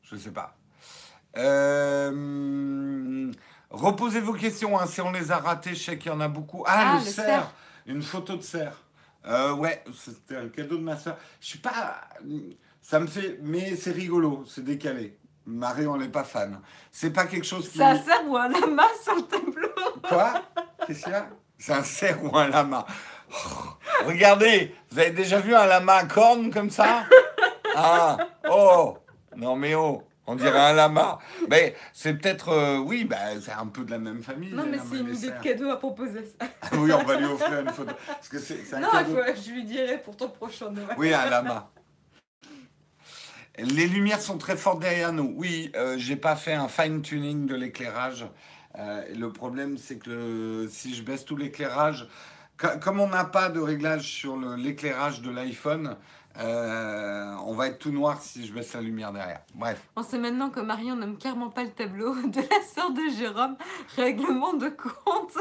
[0.03, 0.57] Je sais pas.
[1.37, 3.31] Euh,
[3.69, 6.27] reposez vos questions, hein, si on les a ratées, je sais qu'il y en a
[6.27, 6.63] beaucoup.
[6.67, 7.25] Ah, Ah, le, le cerf.
[7.25, 7.53] cerf.
[7.85, 8.75] Une photo de cerf.
[9.27, 11.17] Euh, ouais, c'était un cadeau de ma soeur.
[11.39, 12.01] Je suis pas...
[12.81, 13.37] Ça me fait...
[13.43, 15.17] Mais c'est rigolo, c'est décalé.
[15.45, 16.59] Marion, elle n'est pas fan.
[16.91, 17.77] C'est pas quelque chose qui...
[17.77, 19.69] Ça sert ou un lama sur le tableau?
[20.07, 20.33] Quoi?
[20.85, 21.27] Qu'est-ce qu'il y a?
[21.57, 22.85] C'est un cerf ou un lama
[23.33, 27.03] Oh, Regardez, vous avez déjà vu un lama à cornes comme ça?
[27.75, 28.17] Ah,
[28.49, 28.97] oh
[29.37, 31.19] Non mais oh, on dirait un lama.
[31.49, 34.53] Mais c'est peut-être, euh, oui, bah, c'est un peu de la même famille.
[34.53, 36.47] Non, les mais c'est une idée de cadeau à proposer ça.
[36.77, 37.91] Oui, on va lui offrir une photo.
[38.07, 39.17] Parce que c'est c'est un Non, cadeau.
[39.27, 40.95] il faut- je lui dirai pour ton prochain Noël.
[40.97, 41.69] Oui, un lama.
[43.57, 45.33] Les lumières sont très fortes derrière nous.
[45.35, 48.25] Oui, euh, j'ai pas fait un fine tuning de l'éclairage.
[48.79, 52.07] Euh, le problème, c'est que le- si je baisse tout l'éclairage,
[52.57, 55.97] co- comme on n'a pas de réglage sur l'éclairage de l'iPhone,
[56.39, 59.41] euh, on va être tout noir si je baisse la lumière derrière.
[59.55, 59.81] Bref.
[59.95, 63.57] On sait maintenant que Marion n'aime clairement pas le tableau de la sœur de Jérôme.
[63.95, 65.37] Règlement de compte.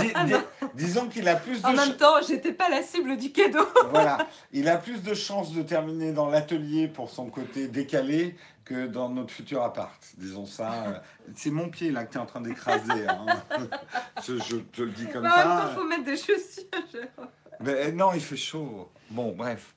[0.00, 0.34] Dis- dis-
[0.74, 3.66] disons qu'il a plus de En même temps, j'étais pas la cible du cadeau.
[3.90, 4.18] voilà,
[4.52, 9.10] il a plus de chances de terminer dans l'atelier pour son côté décalé que dans
[9.10, 10.02] notre futur appart.
[10.16, 10.72] Disons ça.
[10.86, 10.98] euh,
[11.36, 13.06] C'est mon pied là que tu es en train d'écraser.
[13.08, 13.26] hein.
[14.26, 15.74] je, je te le dis comme Mais en même temps, ça.
[15.76, 16.64] faut mettre des chaussures.
[16.90, 17.28] Jérôme.
[17.60, 18.90] Mais non, il fait chaud.
[19.10, 19.74] Bon, bref.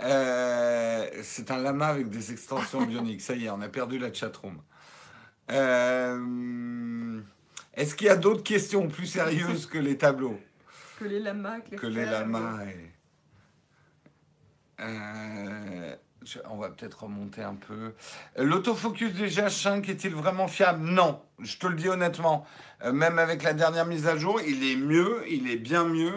[0.00, 3.20] Euh, c'est un lama avec des extensions bioniques.
[3.20, 4.60] Ça y est, on a perdu la chatroom.
[5.50, 7.20] Euh,
[7.74, 10.40] Est-ce qu'il y a d'autres questions plus sérieuses que les tableaux
[10.98, 12.90] Que les lamas, que les, que les lamas et...
[14.80, 15.94] Euh,
[16.24, 17.94] je- on va peut-être remonter un peu.
[18.36, 20.84] L'autofocus du GH5 est-il vraiment fiable?
[20.84, 22.46] Non, je te le dis honnêtement.
[22.84, 26.14] Euh, même avec la dernière mise à jour, il est mieux, il est bien mieux.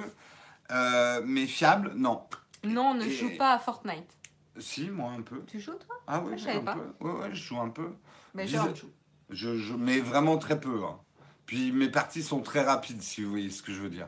[0.72, 2.22] Euh, mais fiable, non.
[2.63, 4.11] Non, on ne Et- joue pas à Fortnite.
[4.57, 5.43] Si, moi un peu.
[5.45, 5.95] Tu joues, toi?
[6.07, 6.74] Ah oui, je savais un pas.
[6.76, 7.05] peu.
[7.05, 7.91] Ouais, ouais, je joue un peu.
[8.34, 8.89] Mais genre, joue.
[9.30, 10.84] Je, je, mais vraiment très peu.
[10.84, 10.97] hein.
[11.45, 14.07] Puis mes parties sont très rapides, si vous voyez ce que je veux dire.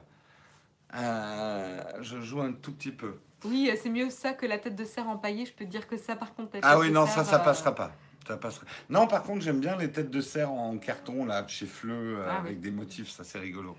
[0.95, 3.15] Euh, je joue un tout petit peu.
[3.45, 5.45] Oui, euh, c'est mieux ça que la tête de cerf empaillée.
[5.45, 6.51] Je peux te dire que ça, par contre.
[6.55, 7.91] la Ah oui, de non, cerf, ça, ça euh, passera pas.
[8.27, 8.65] Ça passera.
[8.89, 12.37] Non, par contre, j'aime bien les têtes de cerf en carton, là, chez Fleu, Ah
[12.39, 12.61] avec oui.
[12.61, 13.77] des motifs, ça, c'est rigolo.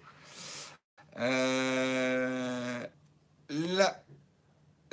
[1.18, 2.86] Euh,
[3.48, 4.02] la...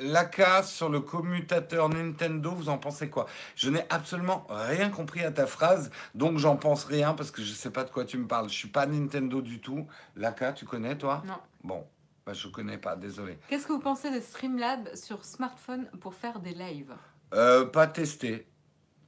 [0.00, 3.26] L'AK sur le commutateur Nintendo, vous en pensez quoi?
[3.56, 7.52] Je n'ai absolument rien compris à ta phrase, donc j'en pense rien parce que je
[7.52, 8.48] sais pas de quoi tu me parles.
[8.48, 9.88] Je suis pas Nintendo du tout.
[10.14, 11.24] L'AK, tu connais toi?
[11.26, 11.38] Non.
[11.64, 11.84] Bon,
[12.24, 13.38] bah, je connais pas, désolé.
[13.48, 16.94] Qu'est-ce que vous pensez de Streamlab sur smartphone pour faire des lives?
[17.34, 18.46] Euh, pas testé.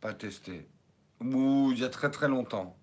[0.00, 0.66] Pas testé.
[1.20, 2.76] Ou il y a très très longtemps.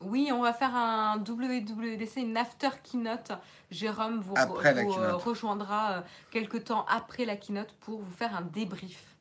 [0.00, 3.32] Oui, on va faire un WWDC, une after keynote.
[3.70, 5.22] Jérôme vous, Après la vous, euh, keynote.
[5.22, 9.16] rejoindra euh, quelques temps après la keynote pour vous faire un débrief.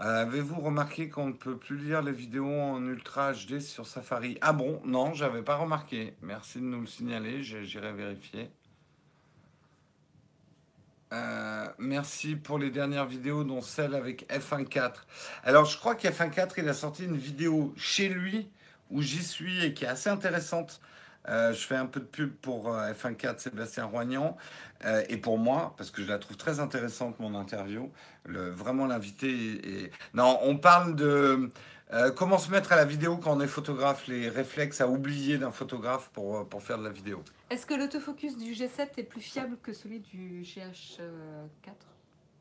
[0.00, 4.36] Euh, Avez-vous remarqué qu'on ne peut plus lire les vidéos en Ultra HD sur Safari?
[4.40, 4.80] Ah bon?
[4.84, 6.14] Non, j'avais pas remarqué.
[6.22, 8.50] Merci de nous le signaler, j'irai vérifier.
[11.12, 14.92] Euh, merci pour les dernières vidéos, dont celle avec F1.4.
[15.44, 18.48] Alors, je crois qu'F1.4, il a sorti une vidéo chez lui
[18.90, 20.80] où j'y suis et qui est assez intéressante.
[21.28, 24.36] Euh, je fais un peu de pub pour euh, F1.4 Sébastien Roignan
[24.84, 27.90] euh, et pour moi, parce que je la trouve très intéressante, mon interview.
[28.26, 31.50] Vraiment, l'invité est, Non, on parle de
[31.92, 35.38] euh, comment se mettre à la vidéo quand on est photographe, les réflexes à oublier
[35.38, 37.22] d'un photographe pour, pour faire de la vidéo.
[37.48, 41.70] Est-ce que l'autofocus du G7 est plus fiable que celui du GH4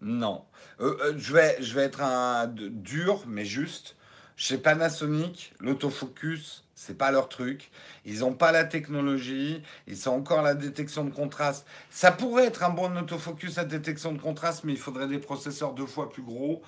[0.02, 0.46] Non.
[0.80, 3.96] Euh, euh, je, vais, je vais être un dur, mais juste.
[4.36, 7.70] Chez Panasonic, l'autofocus, c'est pas leur truc.
[8.04, 9.62] Ils n'ont pas la technologie.
[9.86, 11.68] Ils sont encore la détection de contraste.
[11.92, 15.74] Ça pourrait être un bon autofocus à détection de contraste, mais il faudrait des processeurs
[15.74, 16.64] deux fois plus gros.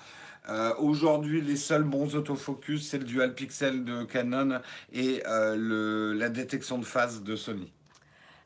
[0.48, 4.60] Euh, Aujourd'hui, les seuls bons autofocus, c'est le dual pixel de Canon
[4.92, 7.72] et la détection de phase de Sony.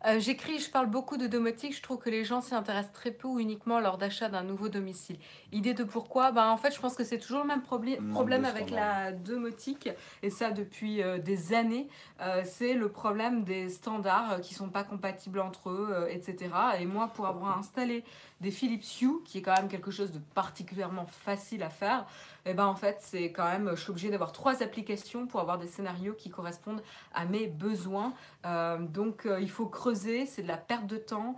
[0.06, 1.76] Euh, J'écris, je parle beaucoup de domotique.
[1.76, 4.68] Je trouve que les gens s'y intéressent très peu ou uniquement lors d'achat d'un nouveau
[4.68, 5.16] domicile.
[5.52, 8.70] Idée de pourquoi ben, En fait, je pense que c'est toujours le même problème avec
[8.70, 9.88] la domotique,
[10.22, 11.88] et ça depuis euh, des années.
[12.22, 16.50] Euh, c'est le problème des standards euh, qui sont pas compatibles entre eux, euh, etc.
[16.78, 18.04] Et moi, pour avoir installé
[18.40, 22.06] des Philips Hue, qui est quand même quelque chose de particulièrement facile à faire,
[22.46, 25.58] et ben en fait, c'est quand même, je suis obligée d'avoir trois applications pour avoir
[25.58, 26.82] des scénarios qui correspondent
[27.14, 28.14] à mes besoins.
[28.80, 31.36] Donc il faut creuser, c'est de la perte de temps,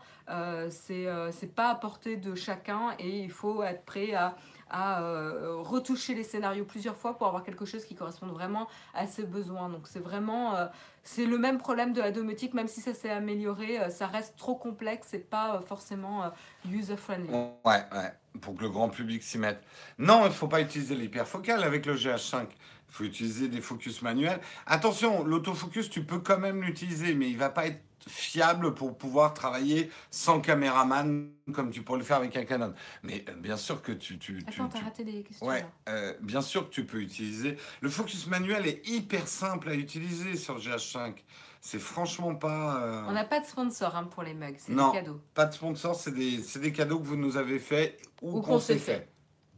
[0.71, 4.35] c'est pas à portée de chacun et il faut être prêt à,
[4.71, 9.07] à, euh, retoucher les scénarios plusieurs fois pour avoir quelque chose qui corresponde vraiment à
[9.07, 9.69] ses besoins.
[9.69, 10.67] Donc c'est vraiment euh,
[11.03, 14.37] c'est le même problème de la domotique, même si ça s'est amélioré, euh, ça reste
[14.37, 16.31] trop complexe et pas forcément
[16.71, 17.33] user friendly.
[17.33, 19.63] Ouais, ouais, pour que le grand public s'y mette.
[19.99, 22.47] Non, il ne faut pas utiliser l'hyperfocal avec le GH5.
[22.89, 24.41] Il faut utiliser des focus manuels.
[24.67, 29.33] Attention, l'autofocus, tu peux quand même l'utiliser, mais il va pas être fiable pour pouvoir
[29.35, 32.75] travailler sans caméraman comme tu pourrais le faire avec un Canon.
[33.03, 34.19] Mais euh, bien sûr que tu...
[34.19, 37.01] tu, tu- Attends, t'as tu- raté des questions Ouais, euh, bien sûr que tu peux
[37.01, 37.57] utiliser.
[37.81, 41.17] Le focus manuel est hyper simple à utiliser sur le GH5.
[41.61, 42.83] C'est franchement pas...
[42.83, 44.91] euh, On n'a pas de sponsor hein, pour les mugs, c'est Non.
[44.93, 45.21] des cadeaux.
[45.33, 48.43] Pas de sponsor, c'est des, c'est des cadeaux que vous nous avez faits ou, Ou
[48.43, 48.95] qu'on s'est fait.
[48.97, 49.09] fait.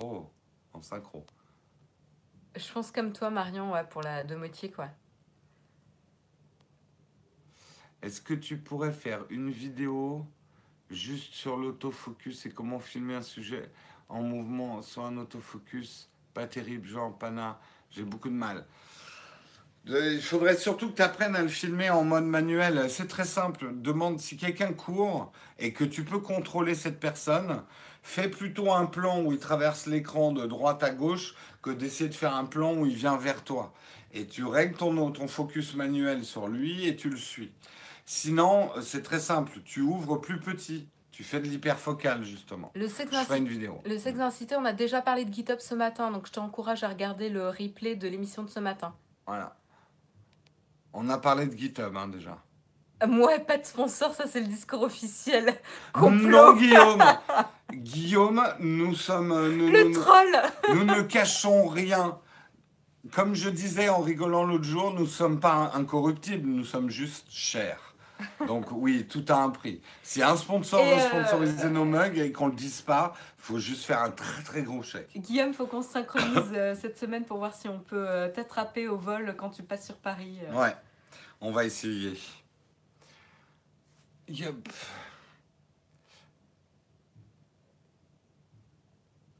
[0.00, 0.30] Oh,
[0.72, 1.26] en synchro.
[2.54, 4.90] Je pense comme toi Marion ouais, pour la domotique, ouais.
[8.02, 10.26] Est-ce que tu pourrais faire une vidéo
[10.90, 13.70] juste sur l'autofocus et comment filmer un sujet
[14.08, 16.08] en mouvement sur un autofocus?
[16.34, 17.58] Pas terrible, genre Pana,
[17.90, 18.66] j'ai beaucoup de mal.
[19.88, 22.86] Euh, Il faudrait surtout que tu apprennes à le filmer en mode manuel.
[22.90, 23.70] C'est très simple.
[23.74, 27.62] Demande si quelqu'un court et que tu peux contrôler cette personne.
[28.02, 32.14] Fais plutôt un plan où il traverse l'écran de droite à gauche que d'essayer de
[32.14, 33.72] faire un plan où il vient vers toi.
[34.12, 37.50] Et tu règles ton, ton focus manuel sur lui et tu le suis.
[38.06, 39.60] Sinon, c'est très simple.
[39.64, 40.88] Tu ouvres plus petit.
[41.10, 42.70] Tu fais de l'hyperfocal, justement.
[42.74, 43.80] Le sexe Je ferai une vidéo.
[43.86, 46.88] Le sexe incité, on a déjà parlé de GitHub ce matin, donc je t'encourage à
[46.88, 48.94] regarder le replay de l'émission de ce matin.
[49.26, 49.56] Voilà.
[50.92, 52.38] On a parlé de GitHub, hein, déjà.
[53.02, 55.46] Euh, Moi, pas de sponsor, ça c'est le discours officiel.
[55.96, 57.02] Non, Complot Guillaume
[57.72, 59.32] Guillaume, nous sommes...
[59.32, 60.36] euh, Nous, Le nous- troll
[60.74, 62.18] nous ne cachons rien.
[63.12, 67.26] Comme je disais en rigolant l'autre jour, nous ne sommes pas incorruptibles, nous sommes juste
[67.30, 67.85] chers.
[68.46, 69.80] Donc oui, tout a un prix.
[70.02, 73.14] Si un sponsor Et, veut euh, sponsoriser nos mugs et qu'on ne le dise pas,
[73.38, 75.10] il faut juste faire un très très gros chèque.
[75.16, 78.88] Guillaume, faut qu'on se synchronise euh, cette semaine pour voir si on peut euh, t'attraper
[78.88, 80.38] au vol quand tu passes sur Paris.
[80.52, 80.74] Ouais,
[81.40, 82.18] on va essayer.
[84.28, 84.68] Yup.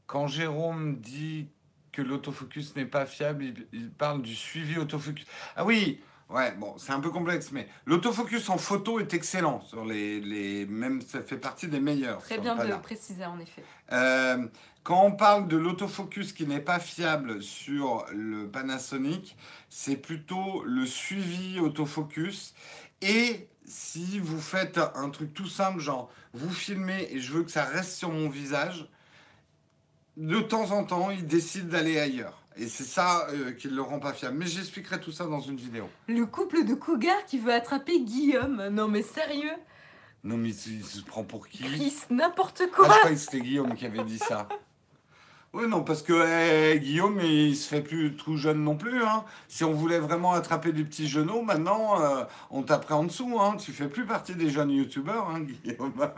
[0.05, 1.49] Quand Jérôme dit
[1.91, 5.25] que l'autofocus n'est pas fiable, il, il parle du suivi autofocus.
[5.57, 5.99] Ah oui,
[6.29, 9.61] ouais, bon, c'est un peu complexe, mais l'autofocus en photo est excellent.
[9.61, 12.19] Sur les, les, même, ça fait partie des meilleurs.
[12.19, 13.63] Très bien de le préciser en effet.
[13.91, 14.47] Euh,
[14.83, 19.35] quand on parle de l'autofocus qui n'est pas fiable sur le Panasonic,
[19.69, 22.53] c'est plutôt le suivi autofocus.
[23.01, 27.51] Et si vous faites un truc tout simple, genre vous filmez et je veux que
[27.51, 28.87] ça reste sur mon visage,
[30.15, 32.41] de temps en temps, il décide d'aller ailleurs.
[32.59, 34.37] Et c'est ça euh, qui le rend pas fiable.
[34.37, 35.89] Mais j'expliquerai tout ça dans une vidéo.
[36.07, 38.67] Le couple de cougars qui veut attraper Guillaume.
[38.69, 39.51] Non mais sérieux?
[40.23, 41.63] Non mais il se prend pour qui?
[41.63, 44.47] Chris, n'importe Ah, quoi je croyais que c'était Guillaume qui avait dit ça.
[45.53, 49.03] Oui, non, parce que eh, Guillaume, il se fait plus tout jeune non plus.
[49.03, 49.23] Hein.
[49.47, 53.39] Si on voulait vraiment attraper des petits genoux, maintenant, euh, on taperait en dessous.
[53.39, 53.55] Hein.
[53.57, 56.11] Tu fais plus partie des jeunes youtubeurs, hein, Guillaume.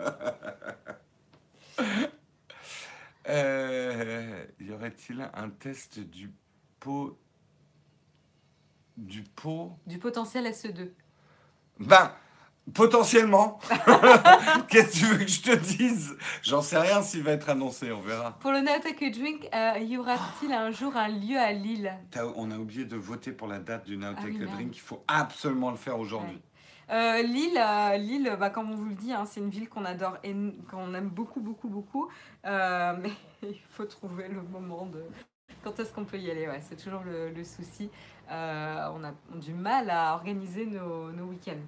[3.30, 6.32] Euh, y aurait-il un test du
[6.80, 7.18] pot
[8.98, 9.78] du pot?
[9.88, 10.90] Du potentiel SE2.
[11.80, 12.12] Ben,
[12.74, 13.60] potentiellement.
[14.68, 16.18] Qu'est-ce que tu veux que je te dise?
[16.44, 18.38] J'en sais rien s'il va être annoncé, on verra.
[18.40, 21.94] Pour le Nowtech Drink, euh, y aura-t-il un jour un lieu à Lille?
[22.36, 24.46] On a oublié de voter pour la date du Nowtech Ah.
[24.56, 24.76] Drink.
[24.76, 26.42] Il faut absolument le faire aujourd'hui.
[26.90, 29.86] Euh, Lille, euh, Lille bah, comme on vous le dit, hein, c'est une ville qu'on
[29.86, 30.34] adore et
[30.70, 32.10] qu'on aime beaucoup, beaucoup, beaucoup.
[32.46, 33.12] Euh, mais
[33.44, 35.04] il faut trouver le moment de
[35.64, 36.48] quand est-ce qu'on peut y aller.
[36.48, 37.90] Ouais, c'est toujours le, le souci.
[38.30, 41.66] On a du mal à organiser nos, nos week-ends.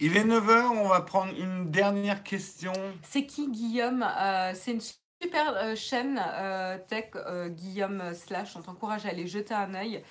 [0.00, 2.72] Il est 9h, on va prendre une dernière question.
[3.02, 4.04] C'est qui Guillaume
[4.54, 4.80] C'est une
[5.24, 8.56] super euh, chaîne euh, tech, euh, Guillaume Slash.
[8.56, 10.02] On t'encourage à aller jeter un œil.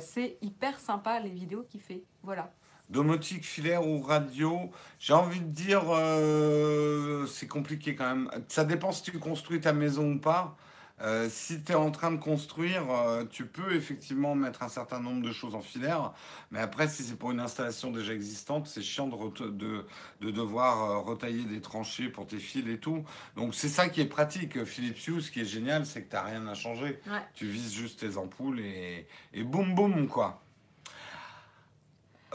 [0.00, 2.02] C'est hyper sympa les vidéos qu'il fait.
[2.22, 2.50] Voilà.
[2.90, 8.30] Domotique, filaire ou radio J'ai envie de dire, euh, c'est compliqué quand même.
[8.48, 10.56] Ça dépend si tu construis ta maison ou pas.
[11.00, 15.00] Euh, si tu es en train de construire, euh, tu peux effectivement mettre un certain
[15.00, 16.12] nombre de choses en filaire.
[16.50, 19.86] Mais après, si c'est pour une installation déjà existante, c'est chiant de, de,
[20.20, 23.04] de devoir euh, retailler des tranchées pour tes fils et tout.
[23.36, 24.64] Donc c'est ça qui est pratique.
[24.64, 27.00] Philips Hue, ce qui est génial, c'est que tu n'as rien à changer.
[27.06, 27.22] Ouais.
[27.34, 30.42] Tu vises juste tes ampoules et, et boum boum quoi.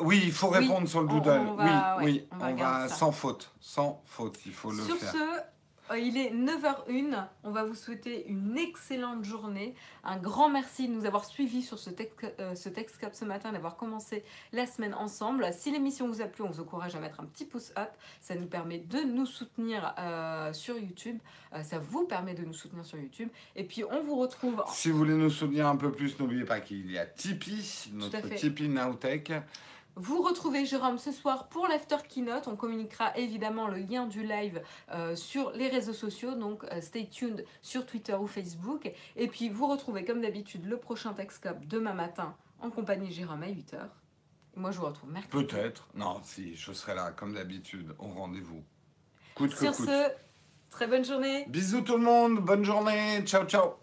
[0.02, 1.30] Oui, il faut Oui, répondre sur le doodle.
[1.30, 4.98] on va- oui, ouais, oui, on va sans faute, sans faute, il faut le Sur
[4.98, 5.12] faire.
[5.12, 7.28] ce, euh, il est 9h01.
[7.44, 9.76] On va vous souhaiter une excellente journée.
[10.04, 12.08] Un grand merci de nous avoir suivis sur ce, tech,
[12.40, 15.48] euh, ce Text Cup ce matin, d'avoir commencé la semaine ensemble.
[15.54, 17.90] Si l'émission vous a plu, on vous encourage à mettre un petit pouce up.
[18.20, 21.20] Ça nous permet de nous soutenir euh, sur YouTube.
[21.54, 23.30] Euh, ça vous permet de nous soutenir sur YouTube.
[23.56, 24.64] Et puis, on vous retrouve.
[24.70, 28.28] Si vous voulez nous soutenir un peu plus, n'oubliez pas qu'il y a Tipeee, notre.
[28.34, 29.32] Tipeee Nowtech.
[29.96, 32.48] Vous retrouvez Jérôme ce soir pour l'After Keynote.
[32.48, 37.08] On communiquera évidemment le lien du live euh, sur les réseaux sociaux, donc euh, stay
[37.08, 38.92] tuned sur Twitter ou Facebook.
[39.16, 43.44] Et puis vous retrouvez comme d'habitude le prochain Texcop demain matin en compagnie de Jérôme
[43.44, 43.88] à 8h.
[44.56, 45.46] Moi je vous retrouve mercredi.
[45.46, 45.88] Peut-être.
[45.94, 48.64] Non, si, je serai là comme d'habitude, au rendez-vous.
[49.36, 49.90] Coûte que Sur coûte.
[49.90, 50.12] ce,
[50.72, 51.46] très bonne journée.
[51.50, 53.83] Bisous tout le monde, bonne journée, ciao ciao.